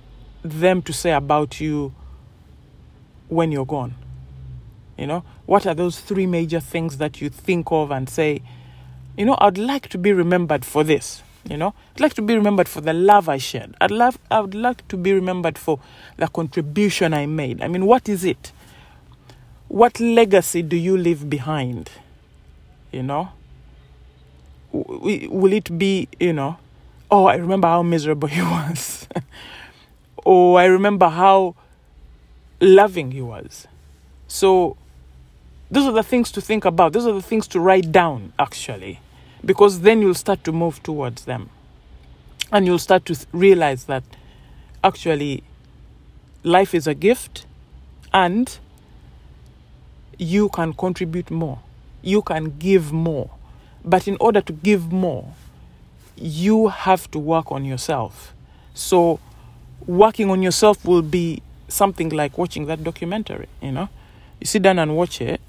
them 0.43 0.81
to 0.83 0.93
say 0.93 1.11
about 1.11 1.59
you 1.59 1.93
when 3.27 3.51
you're 3.51 3.65
gone? 3.65 3.95
You 4.97 5.07
know, 5.07 5.23
what 5.45 5.67
are 5.67 5.75
those 5.75 5.99
three 5.99 6.25
major 6.25 6.59
things 6.59 6.97
that 6.97 7.21
you 7.21 7.29
think 7.29 7.71
of 7.71 7.91
and 7.91 8.09
say, 8.09 8.41
you 9.15 9.25
know, 9.25 9.37
I'd 9.39 9.57
like 9.57 9.89
to 9.89 9.97
be 9.97 10.11
remembered 10.11 10.65
for 10.65 10.83
this. 10.83 11.21
You 11.49 11.57
know, 11.57 11.73
I'd 11.95 12.01
like 12.01 12.13
to 12.15 12.21
be 12.21 12.35
remembered 12.35 12.67
for 12.67 12.81
the 12.81 12.93
love 12.93 13.29
I 13.29 13.37
shared. 13.37 13.75
I'd 13.79 13.91
love, 13.91 14.17
I 14.29 14.41
would 14.41 14.55
like 14.55 14.87
to 14.89 14.97
be 14.97 15.13
remembered 15.13 15.57
for 15.57 15.79
the 16.17 16.27
contribution 16.27 17.13
I 17.13 17.25
made. 17.25 17.61
I 17.61 17.67
mean, 17.67 17.85
what 17.85 18.09
is 18.09 18.23
it? 18.23 18.51
What 19.67 19.99
legacy 19.99 20.61
do 20.61 20.75
you 20.75 20.97
leave 20.97 21.29
behind? 21.29 21.91
You 22.91 23.03
know, 23.03 23.29
will 24.71 25.53
it 25.53 25.77
be, 25.77 26.07
you 26.19 26.33
know, 26.33 26.57
oh, 27.09 27.25
I 27.25 27.35
remember 27.35 27.67
how 27.67 27.83
miserable 27.83 28.27
he 28.37 28.41
was. 28.41 29.07
oh, 30.25 30.55
I 30.55 30.65
remember 30.65 31.09
how 31.09 31.55
loving 32.59 33.11
he 33.11 33.21
was. 33.21 33.67
So, 34.27 34.77
those 35.69 35.85
are 35.85 35.91
the 35.91 36.03
things 36.03 36.31
to 36.33 36.41
think 36.41 36.65
about. 36.65 36.93
Those 36.93 37.05
are 37.05 37.13
the 37.13 37.21
things 37.21 37.47
to 37.49 37.59
write 37.59 37.91
down, 37.91 38.33
actually, 38.39 38.99
because 39.43 39.81
then 39.81 40.01
you'll 40.01 40.13
start 40.13 40.43
to 40.45 40.51
move 40.51 40.81
towards 40.83 41.25
them. 41.25 41.49
And 42.51 42.65
you'll 42.65 42.79
start 42.79 43.05
to 43.05 43.27
realize 43.33 43.85
that 43.85 44.03
actually 44.83 45.43
life 46.43 46.73
is 46.73 46.87
a 46.87 46.93
gift 46.93 47.45
and 48.13 48.57
you 50.17 50.47
can 50.49 50.73
contribute 50.73 51.29
more, 51.29 51.59
you 52.01 52.21
can 52.21 52.57
give 52.57 52.91
more. 52.91 53.29
But 53.83 54.07
in 54.07 54.17
order 54.19 54.41
to 54.41 54.53
give 54.53 54.91
more, 54.91 55.33
you 56.17 56.67
have 56.67 57.09
to 57.11 57.19
work 57.19 57.51
on 57.51 57.65
yourself. 57.65 58.33
So, 58.73 59.19
working 59.85 60.29
on 60.29 60.41
yourself 60.41 60.83
will 60.85 61.01
be 61.01 61.41
something 61.67 62.09
like 62.09 62.37
watching 62.37 62.65
that 62.67 62.83
documentary, 62.83 63.47
you 63.61 63.71
know. 63.71 63.89
You 64.39 64.47
sit 64.47 64.61
down 64.61 64.79
and 64.79 64.95
watch 64.95 65.21
it, 65.21 65.41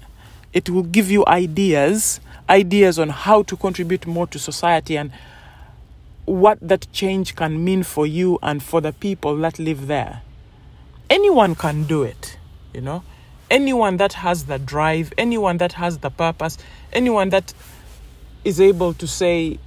it 0.53 0.69
will 0.69 0.83
give 0.83 1.11
you 1.11 1.25
ideas, 1.27 2.19
ideas 2.49 2.97
on 2.97 3.09
how 3.09 3.43
to 3.43 3.55
contribute 3.55 4.07
more 4.07 4.27
to 4.27 4.39
society 4.39 4.97
and 4.97 5.11
what 6.25 6.59
that 6.61 6.87
change 6.91 7.35
can 7.35 7.63
mean 7.63 7.83
for 7.83 8.05
you 8.05 8.37
and 8.41 8.61
for 8.61 8.81
the 8.81 8.93
people 8.93 9.35
that 9.37 9.59
live 9.59 9.87
there. 9.87 10.21
Anyone 11.09 11.55
can 11.55 11.83
do 11.83 12.03
it, 12.03 12.37
you 12.73 12.81
know. 12.81 13.03
Anyone 13.49 13.97
that 13.97 14.13
has 14.13 14.45
the 14.45 14.59
drive, 14.59 15.11
anyone 15.17 15.57
that 15.57 15.73
has 15.73 15.99
the 15.99 16.11
purpose, 16.11 16.57
anyone 16.93 17.29
that 17.29 17.53
is 18.43 18.61
able 18.61 18.93
to 18.93 19.07
say, 19.07 19.57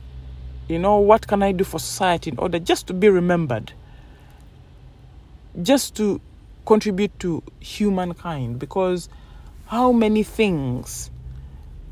you 0.68 0.78
know, 0.78 0.98
what 0.98 1.26
can 1.26 1.42
I 1.42 1.52
do 1.52 1.64
for 1.64 1.78
society 1.78 2.30
in 2.30 2.38
order 2.38 2.58
just 2.58 2.86
to 2.88 2.94
be 2.94 3.08
remembered? 3.08 3.72
Just 5.60 5.94
to 5.96 6.20
contribute 6.64 7.18
to 7.20 7.42
humankind 7.60 8.58
because 8.58 9.08
how 9.66 9.92
many 9.92 10.22
things 10.22 11.10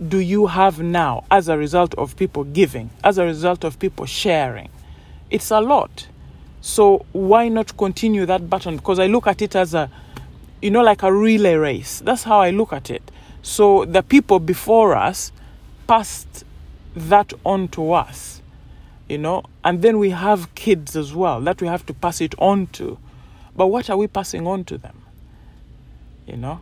do 0.08 0.18
you 0.18 0.46
have 0.46 0.80
now 0.80 1.24
as 1.30 1.48
a 1.48 1.58
result 1.58 1.94
of 1.96 2.16
people 2.16 2.44
giving, 2.44 2.90
as 3.04 3.18
a 3.18 3.24
result 3.24 3.64
of 3.64 3.78
people 3.78 4.06
sharing? 4.06 4.68
It's 5.30 5.50
a 5.50 5.60
lot. 5.60 6.08
So 6.60 7.06
why 7.12 7.48
not 7.48 7.76
continue 7.76 8.26
that 8.26 8.50
button? 8.50 8.76
Because 8.76 8.98
I 8.98 9.06
look 9.06 9.26
at 9.26 9.42
it 9.42 9.56
as 9.56 9.74
a, 9.74 9.90
you 10.60 10.70
know, 10.70 10.82
like 10.82 11.02
a 11.02 11.12
relay 11.12 11.54
race. 11.54 12.00
That's 12.00 12.22
how 12.22 12.40
I 12.40 12.50
look 12.50 12.72
at 12.72 12.90
it. 12.90 13.10
So 13.42 13.84
the 13.84 14.02
people 14.02 14.38
before 14.38 14.94
us 14.94 15.32
passed 15.86 16.44
that 16.94 17.32
on 17.44 17.68
to 17.68 17.92
us, 17.92 18.39
you 19.10 19.18
know, 19.18 19.42
and 19.64 19.82
then 19.82 19.98
we 19.98 20.10
have 20.10 20.54
kids 20.54 20.94
as 20.94 21.12
well 21.12 21.40
that 21.40 21.60
we 21.60 21.66
have 21.66 21.84
to 21.84 21.92
pass 21.92 22.20
it 22.20 22.32
on 22.38 22.68
to. 22.68 22.96
But 23.56 23.66
what 23.66 23.90
are 23.90 23.96
we 23.96 24.06
passing 24.06 24.46
on 24.46 24.62
to 24.66 24.78
them? 24.78 25.02
You 26.28 26.36
know, 26.36 26.60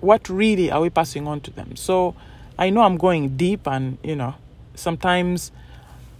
what 0.00 0.30
really 0.30 0.70
are 0.70 0.80
we 0.80 0.88
passing 0.88 1.28
on 1.28 1.42
to 1.42 1.50
them? 1.50 1.76
So 1.76 2.16
I 2.58 2.70
know 2.70 2.80
I'm 2.80 2.96
going 2.96 3.36
deep, 3.36 3.68
and 3.68 3.98
you 4.02 4.16
know, 4.16 4.34
sometimes 4.74 5.52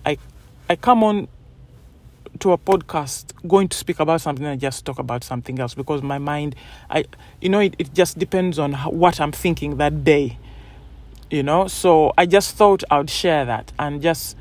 I 0.04 0.18
I 0.68 0.76
come 0.76 1.02
on 1.02 1.28
to 2.40 2.52
a 2.52 2.58
podcast 2.58 3.32
going 3.48 3.68
to 3.68 3.76
speak 3.76 4.00
about 4.00 4.20
something 4.20 4.44
and 4.44 4.60
just 4.60 4.84
talk 4.84 4.98
about 4.98 5.24
something 5.24 5.58
else 5.58 5.74
because 5.74 6.02
my 6.02 6.16
mind 6.16 6.56
i 6.88 7.04
you 7.42 7.48
know 7.50 7.60
it, 7.60 7.76
it 7.78 7.92
just 7.92 8.18
depends 8.18 8.58
on 8.58 8.72
how, 8.72 8.90
what 8.90 9.20
i'm 9.20 9.30
thinking 9.30 9.76
that 9.76 10.02
day 10.02 10.38
you 11.30 11.42
know 11.42 11.68
so 11.68 12.12
i 12.16 12.24
just 12.24 12.56
thought 12.56 12.82
i 12.90 12.96
would 12.96 13.10
share 13.10 13.44
that 13.44 13.70
and 13.78 14.00
just 14.00 14.34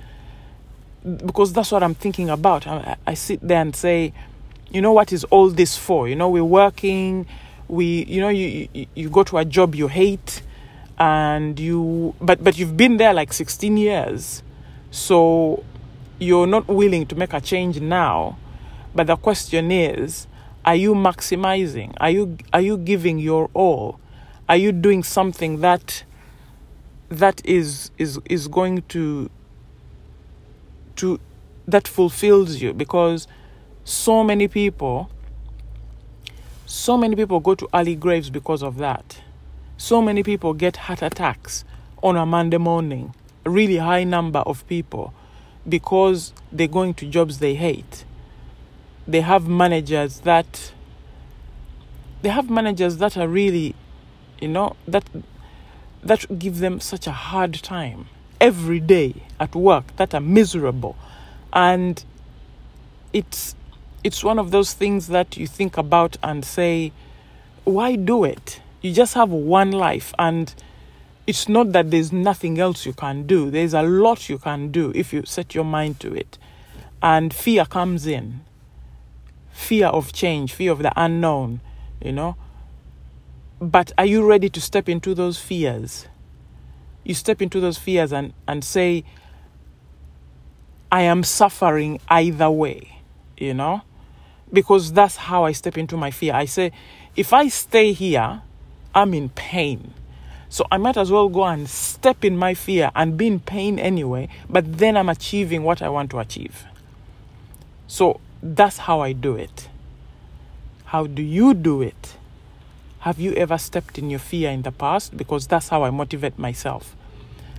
because 1.03 1.53
that's 1.53 1.71
what 1.71 1.83
i'm 1.83 1.95
thinking 1.95 2.29
about. 2.29 2.67
I, 2.67 2.95
I 3.07 3.13
sit 3.13 3.39
there 3.41 3.61
and 3.61 3.75
say 3.75 4.13
you 4.71 4.81
know 4.81 4.93
what 4.93 5.11
is 5.11 5.23
all 5.25 5.49
this 5.49 5.77
for? 5.77 6.07
You 6.07 6.15
know 6.15 6.29
we're 6.29 6.43
working 6.43 7.27
we 7.67 8.05
you 8.05 8.21
know 8.21 8.29
you, 8.29 8.67
you 8.73 8.87
you 8.95 9.09
go 9.09 9.23
to 9.23 9.37
a 9.37 9.45
job 9.45 9.75
you 9.75 9.87
hate 9.87 10.41
and 10.97 11.59
you 11.59 12.13
but 12.21 12.43
but 12.43 12.57
you've 12.57 12.77
been 12.77 12.97
there 12.97 13.13
like 13.13 13.33
16 13.33 13.77
years. 13.77 14.43
So 14.91 15.63
you're 16.19 16.47
not 16.47 16.67
willing 16.67 17.07
to 17.07 17.15
make 17.15 17.33
a 17.33 17.41
change 17.41 17.79
now. 17.79 18.37
But 18.93 19.07
the 19.07 19.15
question 19.15 19.71
is 19.71 20.27
are 20.63 20.75
you 20.75 20.93
maximizing? 20.93 21.95
Are 21.99 22.09
you 22.11 22.37
are 22.53 22.61
you 22.61 22.77
giving 22.77 23.19
your 23.19 23.49
all? 23.53 23.99
Are 24.47 24.57
you 24.57 24.71
doing 24.71 25.03
something 25.03 25.61
that 25.61 26.03
that 27.09 27.41
is 27.45 27.91
is 27.97 28.19
is 28.25 28.47
going 28.47 28.83
to 28.89 29.29
to 31.01 31.19
that 31.67 31.87
fulfills 31.87 32.61
you 32.61 32.73
because 32.73 33.27
so 33.83 34.23
many 34.23 34.47
people 34.47 35.09
so 36.65 36.95
many 36.95 37.17
people 37.17 37.41
go 37.41 37.53
to 37.53 37.67
early 37.73 37.95
graves 37.95 38.29
because 38.29 38.63
of 38.63 38.77
that. 38.77 39.21
So 39.75 40.01
many 40.01 40.23
people 40.23 40.53
get 40.53 40.77
heart 40.77 41.01
attacks 41.01 41.65
on 42.01 42.15
a 42.15 42.25
monday 42.25 42.57
morning 42.57 43.13
a 43.45 43.49
really 43.49 43.77
high 43.77 44.05
number 44.05 44.39
of 44.39 44.65
people 44.67 45.13
because 45.67 46.31
they're 46.49 46.67
going 46.67 46.93
to 46.93 47.05
jobs 47.05 47.39
they 47.39 47.55
hate. 47.55 48.05
They 49.05 49.19
have 49.19 49.47
managers 49.49 50.21
that 50.21 50.71
they 52.21 52.29
have 52.29 52.49
managers 52.49 52.97
that 52.97 53.17
are 53.17 53.27
really 53.27 53.75
you 54.39 54.47
know 54.47 54.75
that 54.87 55.03
that 56.03 56.39
give 56.39 56.59
them 56.59 56.79
such 56.79 57.05
a 57.05 57.11
hard 57.11 57.53
time 57.55 58.07
every 58.41 58.81
day 58.81 59.13
at 59.39 59.55
work 59.55 59.95
that 59.95 60.13
are 60.13 60.19
miserable. 60.19 60.97
And 61.53 62.03
it's 63.13 63.55
it's 64.03 64.23
one 64.23 64.39
of 64.39 64.51
those 64.51 64.73
things 64.73 65.07
that 65.07 65.37
you 65.37 65.47
think 65.47 65.77
about 65.77 66.17
and 66.23 66.43
say 66.43 66.91
why 67.63 67.95
do 67.95 68.23
it? 68.23 68.59
You 68.81 68.91
just 68.91 69.13
have 69.13 69.29
one 69.29 69.71
life 69.71 70.13
and 70.19 70.53
it's 71.27 71.47
not 71.47 71.71
that 71.71 71.91
there's 71.91 72.11
nothing 72.11 72.59
else 72.59 72.85
you 72.85 72.93
can 72.93 73.27
do. 73.27 73.51
There's 73.51 73.75
a 73.75 73.83
lot 73.83 74.27
you 74.27 74.39
can 74.39 74.71
do 74.71 74.91
if 74.95 75.13
you 75.13 75.23
set 75.25 75.53
your 75.55 75.63
mind 75.63 75.99
to 75.99 76.13
it. 76.13 76.37
And 77.01 77.33
fear 77.33 77.63
comes 77.65 78.07
in. 78.07 78.41
Fear 79.53 79.87
of 79.87 80.11
change 80.11 80.53
fear 80.53 80.71
of 80.71 80.79
the 80.79 80.91
unknown 80.95 81.61
you 82.03 82.11
know? 82.11 82.35
But 83.59 83.91
are 83.97 84.05
you 84.05 84.25
ready 84.25 84.49
to 84.49 84.61
step 84.61 84.89
into 84.89 85.13
those 85.13 85.39
fears? 85.39 86.07
You 87.03 87.13
step 87.13 87.41
into 87.41 87.59
those 87.59 87.77
fears 87.77 88.11
and, 88.13 88.33
and 88.47 88.63
say, 88.63 89.03
I 90.91 91.01
am 91.01 91.23
suffering 91.23 91.99
either 92.09 92.49
way, 92.49 93.01
you 93.37 93.53
know? 93.53 93.81
Because 94.51 94.91
that's 94.91 95.15
how 95.15 95.45
I 95.45 95.53
step 95.53 95.77
into 95.77 95.95
my 95.95 96.11
fear. 96.11 96.33
I 96.33 96.45
say, 96.45 96.71
if 97.15 97.33
I 97.33 97.47
stay 97.47 97.93
here, 97.93 98.41
I'm 98.93 99.13
in 99.13 99.29
pain. 99.29 99.93
So 100.49 100.65
I 100.69 100.77
might 100.77 100.97
as 100.97 101.09
well 101.09 101.29
go 101.29 101.45
and 101.45 101.69
step 101.69 102.25
in 102.25 102.35
my 102.35 102.53
fear 102.53 102.91
and 102.93 103.17
be 103.17 103.27
in 103.27 103.39
pain 103.39 103.79
anyway, 103.79 104.27
but 104.49 104.77
then 104.79 104.97
I'm 104.97 105.07
achieving 105.07 105.63
what 105.63 105.81
I 105.81 105.87
want 105.87 106.11
to 106.11 106.19
achieve. 106.19 106.65
So 107.87 108.19
that's 108.43 108.79
how 108.79 108.99
I 108.99 109.13
do 109.13 109.35
it. 109.35 109.69
How 110.85 111.07
do 111.07 111.21
you 111.21 111.53
do 111.53 111.81
it? 111.81 112.17
Have 113.01 113.19
you 113.19 113.33
ever 113.33 113.57
stepped 113.57 113.97
in 113.97 114.11
your 114.11 114.19
fear 114.19 114.51
in 114.51 114.61
the 114.61 114.71
past? 114.71 115.17
Because 115.17 115.47
that's 115.47 115.69
how 115.69 115.83
I 115.83 115.89
motivate 115.89 116.37
myself. 116.37 116.95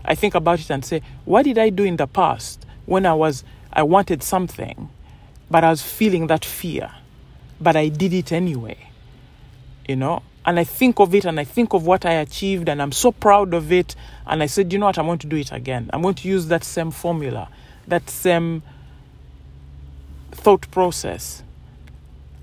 I 0.05 0.15
think 0.15 0.37
about 0.37 0.61
it 0.61 0.71
and 0.71 0.85
say, 0.85 1.03
what 1.25 1.43
did 1.43 1.59
I 1.59 1.69
do 1.69 1.83
in 1.83 1.97
the 1.97 2.07
past 2.07 2.65
when 2.87 3.07
I 3.07 3.15
was 3.15 3.43
I 3.73 3.83
wanted 3.83 4.23
something, 4.23 4.89
but 5.51 5.65
I 5.65 5.71
was 5.71 5.83
feeling 5.83 6.29
that 6.29 6.45
fear, 6.45 6.93
but 7.61 7.75
I 7.75 7.89
did 7.89 8.13
it 8.13 8.31
anyway. 8.31 8.77
You 9.89 9.97
know, 9.97 10.23
and 10.47 10.61
I 10.61 10.65
think 10.65 11.01
of 11.01 11.13
it 11.13 11.25
and 11.25 11.41
I 11.41 11.45
think 11.45 11.73
of 11.73 11.87
what 11.87 12.07
I 12.07 12.13
achieved 12.13 12.69
and 12.69 12.81
I'm 12.81 12.93
so 12.93 13.11
proud 13.11 13.53
of 13.53 13.73
it. 13.73 13.97
And 14.29 14.45
I 14.45 14.47
said, 14.47 14.73
you 14.73 14.79
know 14.79 14.87
what, 14.87 14.99
I'm 14.99 15.07
going 15.07 15.19
to 15.19 15.27
do 15.27 15.37
it 15.37 15.51
again. 15.51 15.91
I'm 15.93 16.03
going 16.03 16.15
to 16.15 16.29
use 16.29 16.47
that 16.49 16.63
same 16.63 16.93
formula, 16.93 17.49
that 17.89 18.09
same 18.09 18.63
thought 20.31 20.71
process 20.71 21.43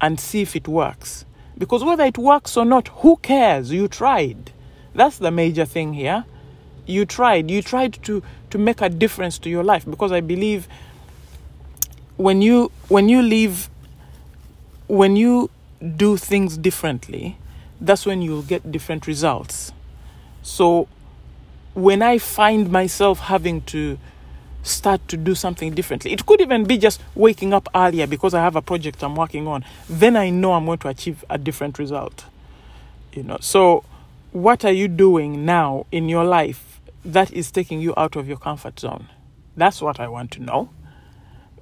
and 0.01 0.19
see 0.19 0.41
if 0.41 0.57
it 0.57 0.67
works. 0.67 1.23
Because 1.59 1.83
whether 1.83 2.05
it 2.05 2.17
works 2.17 2.57
or 2.57 2.65
not, 2.65 2.87
who 2.87 3.17
cares? 3.17 3.71
You 3.71 3.87
tried. 3.87 4.51
That's 4.95 5.17
the 5.17 5.29
major 5.29 5.65
thing 5.65 5.93
here. 5.93 6.25
You 6.85 7.05
tried. 7.05 7.51
You 7.51 7.61
tried 7.61 8.01
to, 8.03 8.23
to 8.49 8.57
make 8.57 8.81
a 8.81 8.89
difference 8.89 9.37
to 9.39 9.49
your 9.49 9.63
life 9.63 9.85
because 9.85 10.11
I 10.11 10.21
believe 10.21 10.67
when 12.17 12.41
you 12.41 12.71
when 12.89 13.07
you 13.07 13.21
live 13.21 13.69
when 14.87 15.15
you 15.15 15.49
do 15.95 16.17
things 16.17 16.57
differently, 16.57 17.37
that's 17.79 18.05
when 18.05 18.21
you'll 18.21 18.41
get 18.41 18.71
different 18.71 19.07
results. 19.07 19.71
So 20.41 20.87
when 21.75 22.01
I 22.01 22.17
find 22.17 22.71
myself 22.71 23.19
having 23.19 23.61
to 23.63 23.97
start 24.63 25.07
to 25.07 25.17
do 25.17 25.35
something 25.35 25.73
differently, 25.73 26.11
it 26.11 26.25
could 26.25 26.41
even 26.41 26.65
be 26.65 26.77
just 26.77 27.01
waking 27.15 27.53
up 27.53 27.67
earlier 27.73 28.07
because 28.07 28.33
I 28.33 28.41
have 28.41 28.55
a 28.55 28.61
project 28.61 29.03
I'm 29.03 29.15
working 29.15 29.47
on, 29.47 29.63
then 29.89 30.15
I 30.15 30.29
know 30.29 30.53
I'm 30.53 30.65
going 30.65 30.79
to 30.79 30.89
achieve 30.89 31.23
a 31.29 31.37
different 31.37 31.79
result. 31.79 32.25
You 33.13 33.23
know, 33.23 33.37
so 33.41 33.83
what 34.31 34.63
are 34.65 34.71
you 34.71 34.87
doing 34.87 35.45
now 35.45 35.85
in 35.91 36.09
your 36.09 36.23
life 36.23 36.79
that 37.03 37.31
is 37.31 37.51
taking 37.51 37.81
you 37.81 37.93
out 37.97 38.15
of 38.15 38.27
your 38.27 38.37
comfort 38.37 38.79
zone? 38.79 39.07
That's 39.57 39.81
what 39.81 39.99
I 39.99 40.07
want 40.07 40.31
to 40.31 40.41
know. 40.41 40.69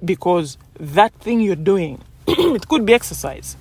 Because 0.04 0.58
that 0.78 1.12
thing 1.14 1.40
you're 1.40 1.56
doing, 1.56 2.02
it 2.26 2.68
could 2.68 2.84
be 2.84 2.94
exercise 2.94 3.56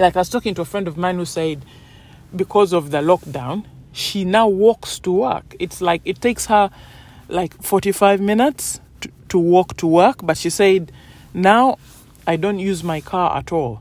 like 0.00 0.16
I 0.16 0.20
was 0.20 0.30
talking 0.30 0.54
to 0.54 0.62
a 0.62 0.64
friend 0.64 0.88
of 0.88 0.96
mine 0.96 1.16
who 1.16 1.24
said 1.24 1.64
because 2.34 2.72
of 2.72 2.90
the 2.90 2.98
lockdown, 2.98 3.64
she 3.92 4.24
now 4.24 4.48
walks 4.48 4.98
to 5.00 5.12
work. 5.12 5.54
It's 5.58 5.80
like 5.82 6.00
it 6.04 6.20
takes 6.20 6.46
her 6.46 6.70
like 7.32 7.62
45 7.62 8.20
minutes 8.20 8.80
to, 9.00 9.10
to 9.28 9.38
walk 9.38 9.76
to 9.78 9.86
work, 9.86 10.20
but 10.22 10.36
she 10.36 10.50
said 10.50 10.92
now 11.34 11.78
I 12.26 12.36
don't 12.36 12.58
use 12.58 12.84
my 12.84 13.00
car 13.00 13.36
at 13.36 13.52
all. 13.52 13.80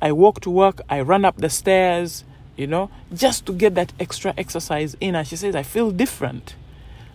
I 0.00 0.12
walk 0.12 0.40
to 0.42 0.50
work, 0.50 0.80
I 0.88 1.00
run 1.00 1.24
up 1.24 1.36
the 1.36 1.50
stairs, 1.50 2.24
you 2.56 2.66
know, 2.66 2.90
just 3.12 3.46
to 3.46 3.52
get 3.52 3.74
that 3.74 3.92
extra 3.98 4.34
exercise 4.36 4.96
in. 5.00 5.14
And 5.14 5.26
she 5.26 5.36
says, 5.36 5.54
I 5.54 5.62
feel 5.62 5.90
different. 5.90 6.54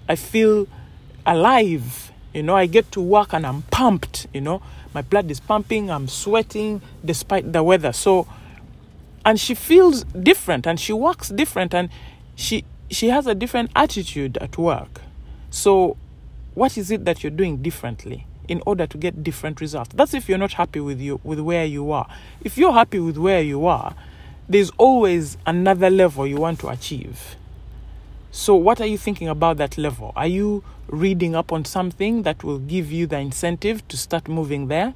I 0.08 0.16
feel 0.16 0.68
alive. 1.26 2.12
You 2.34 2.44
know, 2.44 2.56
I 2.56 2.66
get 2.66 2.92
to 2.94 3.02
work 3.02 3.34
and 3.34 3.46
I'm 3.46 3.64
pumped, 3.64 4.28
you 4.34 4.42
know 4.42 4.62
my 4.94 5.02
blood 5.02 5.30
is 5.30 5.40
pumping, 5.40 5.92
I'm 5.92 6.08
sweating 6.08 6.82
despite 7.04 7.54
the 7.54 7.64
weather. 7.64 7.94
So, 7.94 8.28
and 9.26 9.40
she 9.40 9.54
feels 9.54 10.04
different 10.06 10.66
and 10.66 10.80
she 10.80 10.94
works 10.94 11.30
different 11.30 11.74
and 11.74 11.90
she 12.36 12.64
she 12.90 13.10
has 13.10 13.28
a 13.28 13.36
different 13.36 13.72
attitude 13.76 14.38
at 14.38 14.58
work. 14.58 15.02
So, 15.50 15.98
what 16.54 16.78
is 16.78 16.92
it 16.92 17.06
that 17.06 17.24
you're 17.24 17.32
doing 17.32 17.62
differently 17.62 18.28
in 18.48 18.62
order 18.66 18.86
to 18.88 18.98
get 18.98 19.24
different 19.24 19.62
results? 19.62 19.92
That's 19.94 20.14
if 20.14 20.30
you're 20.30 20.38
not 20.38 20.54
happy 20.54 20.80
with 20.80 21.00
you 21.00 21.20
with 21.24 21.40
where 21.40 21.66
you 21.66 21.92
are. 21.92 22.08
If 22.42 22.58
you're 22.58 22.74
happy 22.74 23.00
with 23.00 23.18
where 23.18 23.42
you 23.42 23.66
are, 23.66 23.96
there's 24.48 24.72
always 24.78 25.38
another 25.46 25.90
level 25.90 26.26
you 26.26 26.38
want 26.38 26.60
to 26.60 26.70
achieve. 26.70 27.36
So, 28.32 28.56
what 28.56 28.80
are 28.80 28.86
you 28.86 28.98
thinking 28.98 29.28
about 29.28 29.58
that 29.58 29.78
level? 29.78 30.14
Are 30.16 30.28
you 30.28 30.64
reading 30.88 31.36
up 31.36 31.52
on 31.52 31.66
something 31.66 32.24
that 32.24 32.44
will 32.44 32.60
give 32.60 32.92
you 32.92 33.08
the 33.08 33.18
incentive 33.18 33.88
to 33.88 33.98
start 33.98 34.28
moving 34.28 34.68
there? 34.68 34.94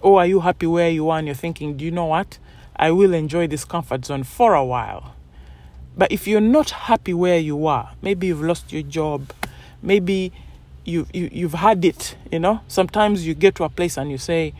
Or 0.00 0.20
are 0.20 0.26
you 0.26 0.40
happy 0.40 0.66
where 0.66 0.90
you 0.90 1.10
are 1.10 1.18
and 1.18 1.26
you're 1.26 1.34
thinking, 1.34 1.76
do 1.76 1.84
you 1.84 1.90
know 1.90 2.06
what? 2.06 2.38
I 2.76 2.90
will 2.90 3.14
enjoy 3.14 3.46
this 3.46 3.64
comfort 3.64 4.04
zone 4.04 4.24
for 4.24 4.54
a 4.54 4.64
while. 4.64 5.14
But 5.96 6.10
if 6.10 6.26
you're 6.26 6.40
not 6.40 6.70
happy 6.70 7.14
where 7.14 7.38
you 7.38 7.66
are, 7.66 7.92
maybe 8.00 8.28
you've 8.28 8.42
lost 8.42 8.72
your 8.72 8.82
job, 8.82 9.32
maybe 9.82 10.32
you, 10.84 11.06
you, 11.12 11.28
you've 11.32 11.54
had 11.54 11.84
it, 11.84 12.16
you 12.30 12.38
know? 12.38 12.60
Sometimes 12.68 13.26
you 13.26 13.34
get 13.34 13.54
to 13.56 13.64
a 13.64 13.68
place 13.68 13.96
and 13.96 14.10
you 14.10 14.18
say, 14.18 14.54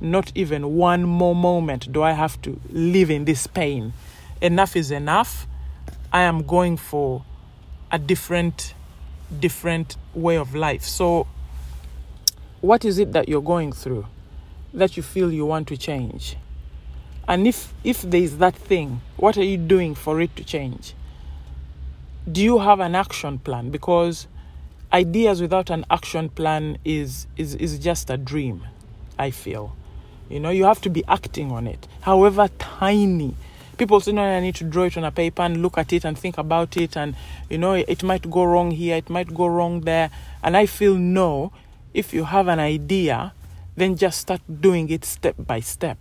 not 0.00 0.32
even 0.34 0.74
one 0.74 1.04
more 1.04 1.34
moment 1.34 1.92
do 1.92 2.02
I 2.02 2.12
have 2.12 2.40
to 2.42 2.60
live 2.70 3.10
in 3.10 3.24
this 3.24 3.46
pain. 3.46 3.92
Enough 4.40 4.74
is 4.74 4.90
enough. 4.90 5.46
I 6.12 6.22
am 6.22 6.42
going 6.44 6.76
for 6.76 7.24
a 7.90 7.98
different 7.98 8.74
different 9.40 9.96
way 10.14 10.36
of 10.36 10.54
life. 10.54 10.82
So, 10.82 11.26
what 12.60 12.84
is 12.84 12.98
it 12.98 13.12
that 13.12 13.28
you're 13.28 13.42
going 13.42 13.72
through 13.72 14.06
that 14.74 14.96
you 14.96 15.02
feel 15.02 15.32
you 15.32 15.46
want 15.46 15.68
to 15.68 15.76
change? 15.76 16.36
And 17.28 17.46
if, 17.46 17.72
if 17.84 18.02
there 18.02 18.20
is 18.20 18.38
that 18.38 18.54
thing, 18.54 19.00
what 19.16 19.38
are 19.38 19.44
you 19.44 19.56
doing 19.56 19.94
for 19.94 20.20
it 20.20 20.34
to 20.36 20.44
change? 20.44 20.94
Do 22.30 22.42
you 22.42 22.58
have 22.58 22.80
an 22.80 22.94
action 22.94 23.38
plan? 23.38 23.70
Because 23.70 24.26
ideas 24.92 25.40
without 25.40 25.70
an 25.70 25.84
action 25.90 26.28
plan 26.28 26.78
is, 26.84 27.26
is, 27.36 27.54
is 27.54 27.78
just 27.78 28.10
a 28.10 28.16
dream, 28.16 28.64
I 29.18 29.30
feel. 29.30 29.74
You 30.28 30.40
know, 30.40 30.50
you 30.50 30.64
have 30.64 30.80
to 30.82 30.90
be 30.90 31.04
acting 31.08 31.50
on 31.52 31.66
it, 31.66 31.86
however 32.02 32.48
tiny 32.58 33.34
people 33.82 33.98
say, 34.00 34.12
no, 34.12 34.22
I 34.22 34.38
need 34.38 34.54
to 34.56 34.64
draw 34.64 34.84
it 34.84 34.96
on 34.96 35.04
a 35.04 35.10
paper 35.10 35.42
and 35.42 35.60
look 35.60 35.76
at 35.76 35.92
it 35.92 36.04
and 36.04 36.16
think 36.16 36.38
about 36.38 36.76
it. 36.76 36.96
And, 36.96 37.16
you 37.50 37.58
know, 37.58 37.74
it 37.74 38.02
might 38.04 38.30
go 38.30 38.44
wrong 38.44 38.70
here, 38.70 38.96
it 38.96 39.10
might 39.10 39.34
go 39.34 39.46
wrong 39.46 39.80
there. 39.80 40.10
And 40.42 40.56
I 40.56 40.66
feel, 40.66 40.94
no, 40.94 41.52
if 41.92 42.14
you 42.14 42.24
have 42.24 42.46
an 42.46 42.60
idea, 42.60 43.32
then 43.76 43.96
just 43.96 44.20
start 44.20 44.40
doing 44.60 44.88
it 44.90 45.04
step 45.04 45.34
by 45.38 45.58
step. 45.58 45.98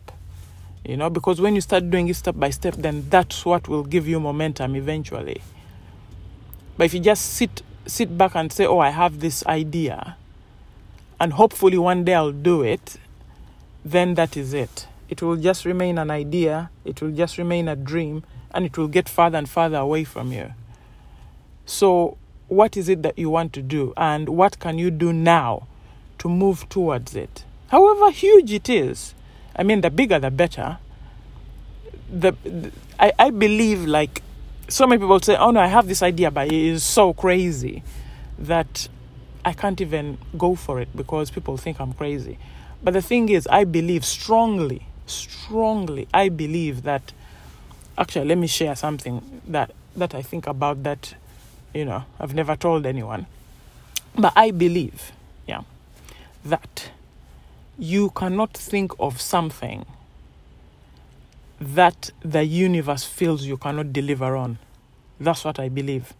You 0.85 0.97
know, 0.97 1.09
because 1.09 1.41
when 1.41 1.55
you 1.55 1.61
start 1.61 1.89
doing 1.89 2.07
it 2.07 2.15
step 2.15 2.37
by 2.37 2.49
step, 2.49 2.75
then 2.75 3.07
that's 3.09 3.45
what 3.45 3.67
will 3.67 3.83
give 3.83 4.07
you 4.07 4.19
momentum 4.19 4.75
eventually. 4.75 5.41
But 6.77 6.85
if 6.85 6.93
you 6.93 6.99
just 6.99 7.33
sit 7.33 7.61
sit 7.85 8.17
back 8.17 8.35
and 8.35 8.51
say, 8.51 8.65
"Oh, 8.65 8.79
I 8.79 8.89
have 8.89 9.19
this 9.19 9.45
idea," 9.45 10.17
and 11.19 11.33
hopefully 11.33 11.77
one 11.77 12.03
day 12.03 12.13
I'll 12.15 12.31
do 12.31 12.61
it, 12.61 12.97
then 13.83 14.15
that 14.15 14.37
is 14.37 14.53
it 14.53 14.87
it 15.11 15.21
will 15.21 15.35
just 15.35 15.65
remain 15.65 15.97
an 15.97 16.09
idea, 16.09 16.71
it 16.85 17.01
will 17.01 17.11
just 17.11 17.37
remain 17.37 17.67
a 17.67 17.75
dream, 17.75 18.23
and 18.51 18.65
it 18.65 18.77
will 18.77 18.87
get 18.87 19.09
further 19.09 19.37
and 19.37 19.47
further 19.47 19.77
away 19.77 20.05
from 20.05 20.31
you. 20.31 20.53
So, 21.65 22.17
what 22.47 22.77
is 22.77 22.87
it 22.87 23.03
that 23.03 23.19
you 23.19 23.29
want 23.29 23.51
to 23.53 23.61
do, 23.61 23.93
and 23.97 24.29
what 24.29 24.59
can 24.59 24.79
you 24.79 24.89
do 24.89 25.11
now 25.11 25.67
to 26.19 26.29
move 26.29 26.67
towards 26.69 27.13
it? 27.13 27.43
However 27.67 28.09
huge 28.09 28.53
it 28.53 28.69
is, 28.69 29.13
I 29.53 29.63
mean, 29.63 29.81
the 29.81 29.89
bigger 29.89 30.17
the 30.17 30.31
better. 30.31 30.77
The, 32.09 32.31
the 32.43 32.71
I, 32.97 33.11
I 33.19 33.29
believe 33.31 33.85
like 33.85 34.21
so 34.71 34.87
many 34.87 34.99
people 34.99 35.19
say, 35.19 35.35
"Oh 35.35 35.51
no, 35.51 35.59
I 35.59 35.67
have 35.67 35.87
this 35.87 36.01
idea, 36.01 36.31
but 36.31 36.47
it 36.47 36.53
is 36.53 36.83
so 36.83 37.13
crazy 37.13 37.83
that 38.39 38.87
I 39.43 39.53
can't 39.53 39.79
even 39.81 40.17
go 40.37 40.55
for 40.55 40.79
it 40.79 40.89
because 40.95 41.31
people 41.31 41.57
think 41.57 41.79
I'm 41.79 41.93
crazy." 41.93 42.37
But 42.83 42.93
the 42.93 43.01
thing 43.01 43.29
is, 43.29 43.47
I 43.47 43.63
believe 43.63 44.03
strongly 44.03 44.87
strongly, 45.11 46.07
I 46.13 46.29
believe 46.29 46.83
that. 46.83 47.13
Actually, 47.97 48.25
let 48.29 48.37
me 48.37 48.47
share 48.47 48.75
something 48.75 49.41
that 49.47 49.71
that 49.95 50.15
I 50.15 50.21
think 50.21 50.47
about 50.47 50.83
that. 50.83 51.13
You 51.73 51.85
know, 51.85 52.03
I've 52.19 52.33
never 52.33 52.55
told 52.55 52.85
anyone, 52.85 53.27
but 54.15 54.33
I 54.35 54.51
believe, 54.51 55.11
yeah, 55.47 55.61
that 56.43 56.91
you 57.77 58.09
cannot 58.11 58.53
think 58.53 58.91
of 58.99 59.21
something 59.21 59.85
that 61.61 62.09
the 62.21 62.43
universe 62.43 63.03
feels 63.03 63.45
you 63.45 63.55
cannot 63.55 63.93
deliver 63.93 64.35
on. 64.35 64.57
That's 65.19 65.45
what 65.45 65.59
I 65.59 65.69
believe. 65.69 66.13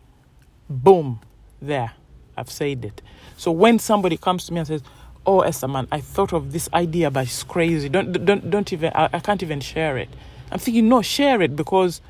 Boom, 0.69 1.19
there, 1.60 1.93
I've 2.38 2.51
said 2.51 2.86
it. 2.86 3.01
So 3.38 3.51
when 3.51 3.80
somebody 3.80 4.17
comes 4.17 4.45
to 4.45 4.54
me 4.54 4.60
and 4.60 4.67
says, 4.67 4.84
oh 5.25 5.41
Esther 5.41 5.67
man, 5.67 5.88
I 5.91 5.99
thought 5.99 6.32
of 6.32 6.51
this 6.51 6.69
idea, 6.73 7.10
but 7.10 7.25
it's 7.25 7.41
crazy. 7.43 7.89
Don't 7.89 8.23
don't 8.23 8.49
don't 8.49 8.71
even 8.71 8.91
I, 8.93 9.10
I 9.13 9.19
can't 9.19 9.41
even 9.41 9.60
share 9.60 9.97
it. 9.97 10.10
I'm 10.51 10.60
thinking, 10.60 10.88
no, 10.88 11.01
share 11.01 11.41
it 11.41 11.56
because 11.56 12.01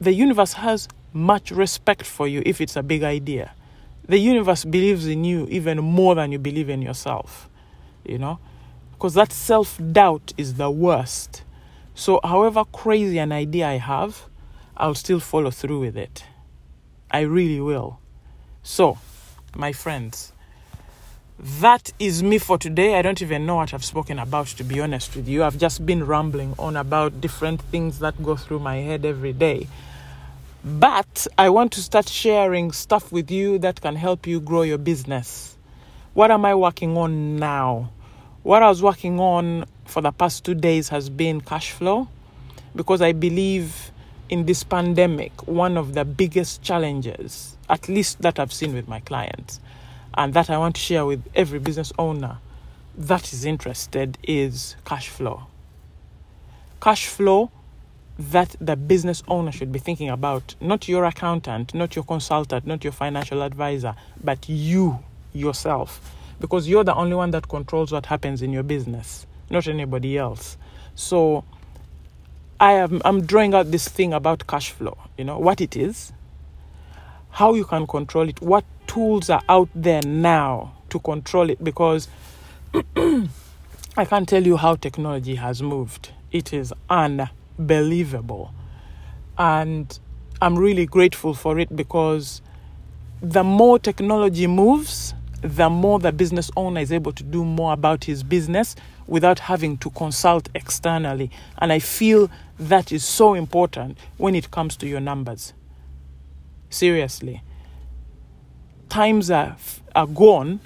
the 0.00 0.12
universe 0.12 0.52
has 0.54 0.88
much 1.12 1.50
respect 1.50 2.06
for 2.06 2.28
you 2.28 2.42
if 2.46 2.60
it's 2.60 2.76
a 2.76 2.82
big 2.82 3.02
idea. 3.02 3.52
The 4.06 4.18
universe 4.18 4.64
believes 4.64 5.06
in 5.06 5.24
you 5.24 5.46
even 5.50 5.78
more 5.78 6.14
than 6.14 6.30
you 6.30 6.38
believe 6.38 6.68
in 6.68 6.82
yourself. 6.82 7.48
You 8.04 8.18
know? 8.18 8.38
Because 8.92 9.14
that 9.14 9.32
self 9.32 9.80
doubt 9.92 10.32
is 10.36 10.54
the 10.54 10.70
worst. 10.70 11.42
So, 11.94 12.20
however 12.24 12.64
crazy 12.64 13.18
an 13.18 13.32
idea 13.32 13.68
I 13.68 13.78
have, 13.78 14.26
I'll 14.76 14.94
still 14.94 15.20
follow 15.20 15.50
through 15.50 15.80
with 15.80 15.96
it. 15.96 16.24
I 17.10 17.20
really 17.20 17.60
will. 17.60 17.98
So, 18.62 18.98
my 19.54 19.72
friends, 19.72 20.32
that 21.38 21.92
is 21.98 22.22
me 22.22 22.38
for 22.38 22.58
today. 22.58 22.96
I 22.96 23.02
don't 23.02 23.20
even 23.22 23.46
know 23.46 23.56
what 23.56 23.72
I've 23.74 23.84
spoken 23.84 24.18
about, 24.18 24.46
to 24.48 24.64
be 24.64 24.80
honest 24.80 25.16
with 25.16 25.28
you. 25.28 25.42
I've 25.42 25.58
just 25.58 25.84
been 25.84 26.06
rambling 26.06 26.54
on 26.58 26.76
about 26.76 27.20
different 27.20 27.62
things 27.62 27.98
that 28.00 28.22
go 28.22 28.36
through 28.36 28.60
my 28.60 28.76
head 28.76 29.04
every 29.04 29.32
day. 29.32 29.66
But 30.62 31.26
I 31.38 31.48
want 31.48 31.72
to 31.72 31.82
start 31.82 32.08
sharing 32.08 32.72
stuff 32.72 33.10
with 33.10 33.30
you 33.30 33.58
that 33.60 33.80
can 33.80 33.96
help 33.96 34.26
you 34.26 34.40
grow 34.40 34.62
your 34.62 34.78
business. 34.78 35.56
what 36.12 36.30
am 36.30 36.44
I 36.44 36.54
working 36.54 36.96
on 36.96 37.36
now? 37.36 37.90
What 38.42 38.62
I 38.62 38.68
was 38.68 38.82
working 38.82 39.20
on 39.20 39.64
for 39.90 40.00
the 40.00 40.12
past 40.12 40.44
two 40.44 40.54
days 40.54 40.88
has 40.88 41.08
been 41.10 41.40
cash 41.40 41.72
flow 41.72 42.08
because 42.74 43.02
I 43.02 43.12
believe 43.12 43.90
in 44.28 44.46
this 44.46 44.62
pandemic, 44.62 45.46
one 45.48 45.76
of 45.76 45.94
the 45.94 46.04
biggest 46.04 46.62
challenges, 46.62 47.56
at 47.68 47.88
least 47.88 48.22
that 48.22 48.38
I've 48.38 48.52
seen 48.52 48.72
with 48.74 48.86
my 48.86 49.00
clients, 49.00 49.60
and 50.14 50.32
that 50.34 50.48
I 50.48 50.58
want 50.58 50.76
to 50.76 50.80
share 50.80 51.04
with 51.04 51.24
every 51.34 51.58
business 51.58 51.92
owner 51.98 52.38
that 52.96 53.32
is 53.32 53.44
interested, 53.44 54.18
is 54.22 54.76
cash 54.84 55.08
flow. 55.08 55.46
Cash 56.80 57.06
flow 57.06 57.50
that 58.18 58.54
the 58.60 58.76
business 58.76 59.22
owner 59.26 59.50
should 59.50 59.72
be 59.72 59.78
thinking 59.78 60.10
about, 60.10 60.54
not 60.60 60.86
your 60.88 61.04
accountant, 61.06 61.74
not 61.74 61.96
your 61.96 62.04
consultant, 62.04 62.66
not 62.66 62.84
your 62.84 62.92
financial 62.92 63.42
advisor, 63.42 63.94
but 64.22 64.48
you 64.48 65.00
yourself, 65.32 66.14
because 66.38 66.68
you're 66.68 66.84
the 66.84 66.94
only 66.94 67.14
one 67.16 67.30
that 67.32 67.48
controls 67.48 67.90
what 67.90 68.06
happens 68.06 68.42
in 68.42 68.52
your 68.52 68.62
business, 68.62 69.26
not 69.50 69.66
anybody 69.66 70.16
else. 70.16 70.56
So, 70.94 71.44
I 72.60 72.72
am 72.72 73.00
I'm 73.04 73.22
drawing 73.24 73.54
out 73.54 73.70
this 73.70 73.88
thing 73.88 74.12
about 74.12 74.46
cash 74.46 74.70
flow, 74.70 74.96
you 75.16 75.24
know, 75.24 75.38
what 75.38 75.60
it 75.60 75.76
is, 75.76 76.12
how 77.30 77.54
you 77.54 77.64
can 77.64 77.86
control 77.86 78.28
it, 78.28 78.40
what 78.42 78.64
tools 78.86 79.30
are 79.30 79.42
out 79.48 79.68
there 79.74 80.02
now 80.02 80.74
to 80.90 80.98
control 80.98 81.48
it 81.48 81.62
because 81.62 82.08
I 82.96 84.04
can't 84.04 84.28
tell 84.28 84.44
you 84.44 84.56
how 84.56 84.76
technology 84.76 85.36
has 85.36 85.62
moved. 85.62 86.10
It 86.32 86.52
is 86.52 86.72
unbelievable. 86.88 88.52
And 89.38 89.98
I'm 90.42 90.58
really 90.58 90.86
grateful 90.86 91.34
for 91.34 91.58
it 91.58 91.74
because 91.74 92.42
the 93.22 93.42
more 93.42 93.78
technology 93.78 94.46
moves, 94.46 95.14
the 95.42 95.70
more 95.70 95.98
the 95.98 96.12
business 96.12 96.50
owner 96.56 96.80
is 96.80 96.92
able 96.92 97.12
to 97.12 97.22
do 97.22 97.44
more 97.44 97.72
about 97.72 98.04
his 98.04 98.22
business 98.22 98.76
without 99.10 99.40
having 99.40 99.76
to 99.76 99.90
consult 99.90 100.48
externally. 100.54 101.30
And 101.58 101.70
I 101.70 101.80
feel 101.80 102.30
that 102.58 102.92
is 102.92 103.04
so 103.04 103.34
important 103.34 103.98
when 104.16 104.34
it 104.34 104.50
comes 104.50 104.76
to 104.78 104.86
your 104.86 105.00
numbers. 105.00 105.52
Seriously. 106.70 107.42
Times 108.88 109.30
are, 109.30 109.56
are 109.94 110.06
gone 110.06 110.60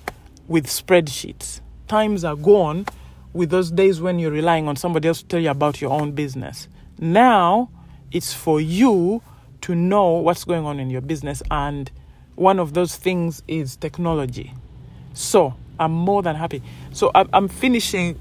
with 0.47 0.67
spreadsheets. 0.67 1.61
Times 1.89 2.25
are 2.25 2.37
gone 2.37 2.87
with 3.33 3.51
those 3.51 3.71
days 3.73 4.01
when 4.01 4.19
you're 4.21 4.31
relying 4.31 4.69
on 4.69 4.77
somebody 4.77 5.09
else 5.09 5.23
to 5.23 5.27
tell 5.27 5.41
you 5.41 5.51
about 5.51 5.81
your 5.81 5.91
own 5.91 6.13
business. 6.13 6.69
Now 6.99 7.69
it's 8.13 8.33
for 8.33 8.61
you 8.61 9.23
to 9.63 9.75
know 9.75 10.13
what's 10.13 10.45
going 10.45 10.65
on 10.65 10.79
in 10.79 10.91
your 10.91 11.01
business, 11.01 11.43
and 11.51 11.91
one 12.37 12.59
of 12.59 12.75
those 12.75 12.97
things 12.97 13.43
is 13.49 13.77
technology. 13.77 14.53
So 15.15 15.55
I'm 15.81 15.93
more 15.93 16.23
than 16.23 16.37
happy. 16.37 16.63
So 16.93 17.11
I'm, 17.15 17.29
I'm 17.33 17.49
finishing, 17.49 18.19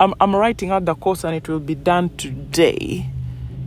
I'm, 0.00 0.14
I'm 0.20 0.34
writing 0.34 0.70
out 0.70 0.84
the 0.84 0.94
course, 0.94 1.24
and 1.24 1.34
it 1.34 1.48
will 1.48 1.60
be 1.60 1.74
done 1.74 2.10
today. 2.16 3.10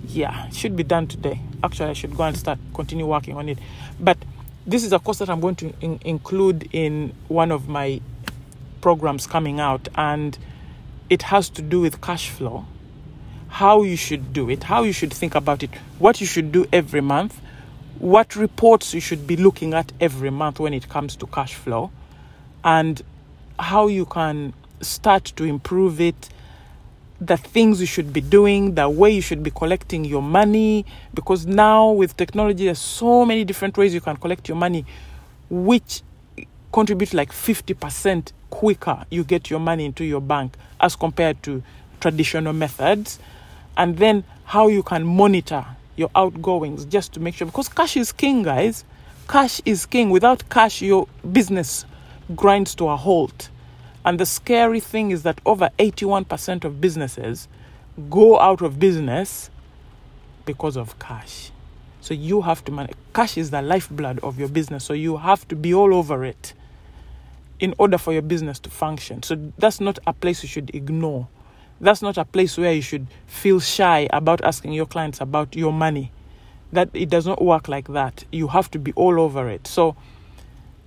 Yeah, 0.08 0.50
should 0.50 0.76
be 0.76 0.84
done 0.84 1.08
today. 1.08 1.40
Actually, 1.64 1.90
I 1.90 1.94
should 1.94 2.16
go 2.16 2.24
and 2.24 2.38
start 2.38 2.60
continue 2.74 3.06
working 3.06 3.38
on 3.38 3.50
it. 3.50 3.58
But 4.00 4.18
this 4.66 4.84
is 4.84 4.94
a 4.94 5.00
course 5.00 5.20
that 5.20 5.30
I'm 5.30 5.40
going 5.40 5.56
to 5.58 5.74
in, 5.82 6.00
include 6.04 6.70
in 6.74 7.14
one 7.28 7.52
of 7.52 7.68
my 7.68 8.02
programs 8.82 9.28
coming 9.28 9.60
out, 9.60 9.88
and 9.96 10.38
it 11.10 11.22
has 11.24 11.50
to 11.52 11.62
do 11.62 11.82
with 11.82 12.02
cash 12.02 12.30
flow, 12.30 12.66
how 13.48 13.84
you 13.84 13.96
should 13.96 14.34
do 14.34 14.50
it, 14.50 14.64
how 14.64 14.84
you 14.84 14.92
should 14.92 15.14
think 15.14 15.36
about 15.36 15.64
it, 15.64 15.70
what 16.00 16.20
you 16.20 16.28
should 16.28 16.52
do 16.52 16.66
every 16.74 17.02
month, 17.02 17.40
what 18.00 18.36
reports 18.36 18.94
you 18.94 19.00
should 19.00 19.26
be 19.26 19.38
looking 19.38 19.74
at 19.74 19.92
every 20.02 20.30
month 20.30 20.60
when 20.60 20.74
it 20.74 20.90
comes 20.90 21.16
to 21.16 21.28
cash 21.28 21.54
flow, 21.54 21.92
and 22.64 23.02
how 23.58 23.88
you 23.88 24.06
can 24.06 24.54
start 24.86 25.26
to 25.36 25.44
improve 25.44 26.00
it, 26.00 26.30
the 27.20 27.38
things 27.38 27.80
you 27.80 27.88
should 27.88 28.12
be 28.12 28.22
doing, 28.22 28.76
the 28.76 28.90
way 28.90 29.12
you 29.12 29.22
should 29.22 29.44
be 29.44 29.52
collecting 29.52 30.06
your 30.06 30.22
money. 30.22 30.86
Because 31.14 31.46
now 31.46 31.92
with 31.92 32.18
technology, 32.18 32.66
there's 32.66 32.80
so 32.80 33.26
many 33.26 33.44
different 33.44 33.78
ways 33.78 33.94
you 33.94 34.02
can 34.02 34.18
collect 34.18 34.48
your 34.48 34.58
money, 34.58 34.86
which 35.50 36.02
contribute 36.72 37.14
like 37.14 37.32
50% 37.32 38.34
quicker 38.50 39.06
you 39.10 39.24
get 39.24 39.50
your 39.50 39.60
money 39.60 39.86
into 39.86 40.04
your 40.04 40.20
bank 40.22 40.56
as 40.82 40.96
compared 40.96 41.42
to 41.44 41.64
traditional 42.02 42.54
methods. 42.54 43.20
And 43.78 43.98
then 43.98 44.24
how 44.46 44.68
you 44.68 44.84
can 44.84 45.06
monitor 45.06 45.66
your 45.96 46.10
outgoings 46.16 46.86
just 46.86 47.14
to 47.14 47.20
make 47.20 47.36
sure 47.36 47.48
because 47.48 47.70
cash 47.70 47.98
is 47.98 48.12
king, 48.12 48.44
guys. 48.44 48.84
Cash 49.28 49.62
is 49.66 49.86
king. 49.86 50.10
Without 50.10 50.48
cash, 50.50 50.82
your 50.82 51.08
business 51.32 51.86
grinds 52.36 52.76
to 52.76 52.88
a 52.90 52.96
halt. 52.96 53.50
And 54.06 54.20
the 54.20 54.26
scary 54.26 54.80
thing 54.80 55.10
is 55.10 55.24
that 55.24 55.42
over 55.46 55.72
81% 55.80 56.64
of 56.64 56.80
businesses 56.80 57.48
go 58.10 58.40
out 58.40 58.62
of 58.62 58.80
business 58.80 59.50
because 60.46 60.78
of 60.78 60.98
cash. 61.00 61.52
So 62.02 62.14
you 62.14 62.42
have 62.42 62.64
to 62.66 62.72
manage. 62.72 62.96
Cash 63.16 63.36
is 63.36 63.50
the 63.50 63.64
lifeblood 63.64 64.20
of 64.20 64.38
your 64.38 64.48
business. 64.48 64.86
So 64.86 64.94
you 64.94 65.18
have 65.18 65.48
to 65.48 65.56
be 65.56 65.74
all 65.74 65.92
over 65.94 66.24
it 66.24 66.54
in 67.60 67.74
order 67.80 67.98
for 67.98 68.14
your 68.14 68.22
business 68.22 68.60
to 68.60 68.70
function. 68.70 69.24
So 69.24 69.52
that's 69.58 69.82
not 69.82 69.98
a 70.06 70.14
place 70.14 70.44
you 70.44 70.50
should 70.50 70.74
ignore. 70.76 71.28
That's 71.82 72.04
not 72.04 72.18
a 72.20 72.26
place 72.26 72.60
where 72.60 72.74
you 72.74 72.84
should 72.84 73.08
feel 73.26 73.60
shy 73.60 74.08
about 74.14 74.44
asking 74.44 74.74
your 74.74 74.86
clients 74.86 75.20
about 75.20 75.56
your 75.56 75.74
money. 75.74 76.12
That 76.72 76.90
it 76.94 77.10
does 77.10 77.26
not 77.26 77.42
work 77.42 77.68
like 77.68 77.88
that. 77.88 78.24
You 78.32 78.50
have 78.50 78.70
to 78.72 78.80
be 78.80 78.94
all 78.94 79.20
over 79.20 79.50
it. 79.50 79.66
So 79.66 79.96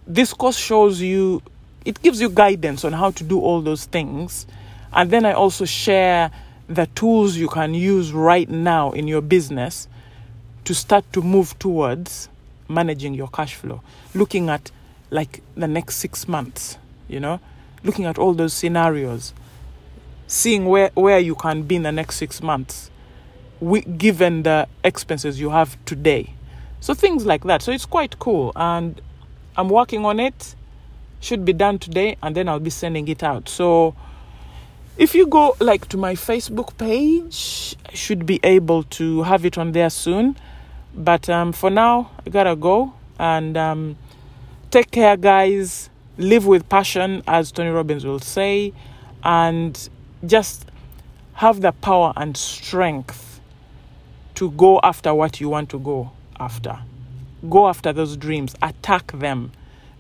this 0.07 0.33
course 0.33 0.57
shows 0.57 1.01
you 1.01 1.43
it 1.85 2.03
gives 2.03 2.21
you 2.21 2.29
guidance 2.29 2.85
on 2.85 2.93
how 2.93 3.11
to 3.13 3.25
do 3.25 3.41
all 3.41 3.61
those 3.61 3.87
things. 3.87 4.47
And 4.93 5.11
then 5.11 5.25
I 5.25 5.33
also 5.33 5.65
share 5.65 6.31
the 6.69 6.87
tools 6.95 7.37
you 7.37 7.49
can 7.49 7.75
use 7.75 8.13
right 8.13 8.49
now 8.49 8.93
in 8.93 9.09
your 9.09 9.23
business 9.23 9.89
to 10.65 10.75
start 10.75 11.11
to 11.15 11.23
move 11.23 11.59
towards 11.59 12.29
managing 12.69 13.15
your 13.15 13.29
cash 13.29 13.55
flow, 13.55 13.81
looking 14.15 14.51
at 14.51 14.71
like 15.11 15.43
the 15.57 15.67
next 15.67 15.97
six 15.97 16.29
months, 16.29 16.77
you 17.09 17.19
know, 17.19 17.41
looking 17.83 18.05
at 18.05 18.19
all 18.19 18.35
those 18.35 18.53
scenarios, 18.53 19.33
seeing 20.27 20.67
where, 20.67 20.91
where 20.95 21.19
you 21.19 21.35
can 21.35 21.63
be 21.63 21.77
in 21.77 21.83
the 21.85 21.93
next 21.93 22.17
six 22.17 22.43
months, 22.43 22.91
we, 23.61 23.81
given 23.81 24.43
the 24.43 24.69
expenses 24.85 25.41
you 25.41 25.51
have 25.51 25.83
today. 25.87 26.35
So 26.81 26.95
things 26.95 27.25
like 27.27 27.45
that. 27.45 27.63
So 27.63 27.73
it's 27.73 27.87
quite 27.87 28.19
cool. 28.19 28.53
And 28.55 29.01
I'm 29.57 29.69
working 29.69 30.05
on 30.05 30.21
it. 30.21 30.55
Should 31.21 31.45
be 31.45 31.53
done 31.53 31.79
today, 31.79 32.17
and 32.23 32.35
then 32.35 32.49
I'll 32.49 32.61
be 32.61 32.71
sending 32.71 33.09
it 33.09 33.23
out. 33.23 33.49
So 33.49 33.95
if 34.97 35.15
you 35.15 35.27
go 35.27 35.57
like 35.61 35.89
to 35.89 35.97
my 35.97 36.15
Facebook 36.15 36.77
page, 36.77 37.77
I 37.87 37.95
should 37.95 38.27
be 38.27 38.41
able 38.43 38.83
to 38.85 39.23
have 39.23 39.45
it 39.45 39.59
on 39.59 39.73
there 39.73 39.91
soon. 39.91 40.37
But 40.95 41.29
um, 41.29 41.53
for 41.53 41.71
now, 41.71 42.11
I 42.27 42.31
gotta 42.31 42.57
go 42.57 42.93
and 43.19 43.57
um, 43.57 43.97
take 44.71 44.91
care, 44.91 45.17
guys. 45.17 45.91
Live 46.17 46.47
with 46.47 46.69
passion, 46.69 47.23
as 47.29 47.53
Tony 47.53 47.71
Robbins 47.71 48.05
will 48.05 48.19
say, 48.19 48.73
and 49.23 49.89
just 50.27 50.67
have 51.35 51.61
the 51.61 51.71
power 51.71 52.13
and 52.17 52.37
strength 52.37 53.41
to 54.35 54.51
go 54.53 54.81
after 54.83 55.15
what 55.15 55.41
you 55.41 55.49
want 55.49 55.69
to 55.71 55.79
go 55.79 56.11
after. 56.41 56.77
Go 57.49 57.69
after 57.69 57.93
those 57.93 58.17
dreams, 58.17 58.57
attack 58.63 59.13
them. 59.13 59.53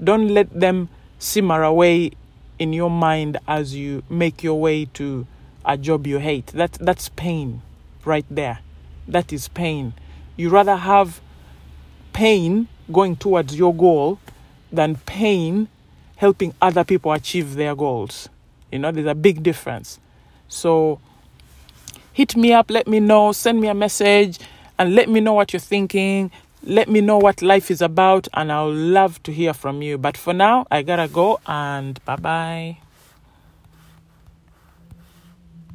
Don't 0.02 0.28
let 0.28 0.50
them 0.58 0.88
simmer 1.18 1.62
away 1.62 2.12
in 2.58 2.72
your 2.72 2.90
mind 2.90 3.38
as 3.46 3.74
you 3.74 4.02
make 4.08 4.42
your 4.42 4.60
way 4.60 4.84
to 4.84 5.26
a 5.64 5.76
job 5.76 6.06
you 6.06 6.18
hate. 6.18 6.48
That, 6.48 6.72
that's 6.72 7.08
pain 7.10 7.62
right 8.04 8.26
there. 8.30 8.60
That 9.06 9.32
is 9.32 9.48
pain. 9.48 9.94
You 10.36 10.50
rather 10.50 10.76
have 10.76 11.20
pain 12.12 12.68
going 12.92 13.16
towards 13.16 13.56
your 13.56 13.74
goal 13.74 14.18
than 14.72 14.96
pain 14.96 15.68
helping 16.16 16.54
other 16.60 16.84
people 16.84 17.12
achieve 17.12 17.54
their 17.54 17.74
goals. 17.74 18.28
You 18.72 18.80
know, 18.80 18.90
there's 18.90 19.06
a 19.06 19.14
big 19.14 19.42
difference. 19.42 20.00
So 20.48 21.00
hit 22.12 22.36
me 22.36 22.52
up, 22.52 22.70
let 22.70 22.88
me 22.88 23.00
know, 23.00 23.32
send 23.32 23.60
me 23.60 23.68
a 23.68 23.74
message, 23.74 24.38
and 24.78 24.94
let 24.94 25.08
me 25.08 25.20
know 25.20 25.32
what 25.34 25.52
you're 25.52 25.60
thinking. 25.60 26.30
Let 26.62 26.88
me 26.88 27.00
know 27.00 27.18
what 27.18 27.40
life 27.40 27.70
is 27.70 27.80
about, 27.80 28.28
and 28.34 28.50
I'll 28.50 28.72
love 28.72 29.22
to 29.22 29.32
hear 29.32 29.54
from 29.54 29.80
you. 29.80 29.96
But 29.96 30.16
for 30.16 30.34
now, 30.34 30.66
I 30.70 30.82
gotta 30.82 31.08
go, 31.08 31.40
and 31.46 32.04
bye 32.04 32.16
bye. 32.16 32.78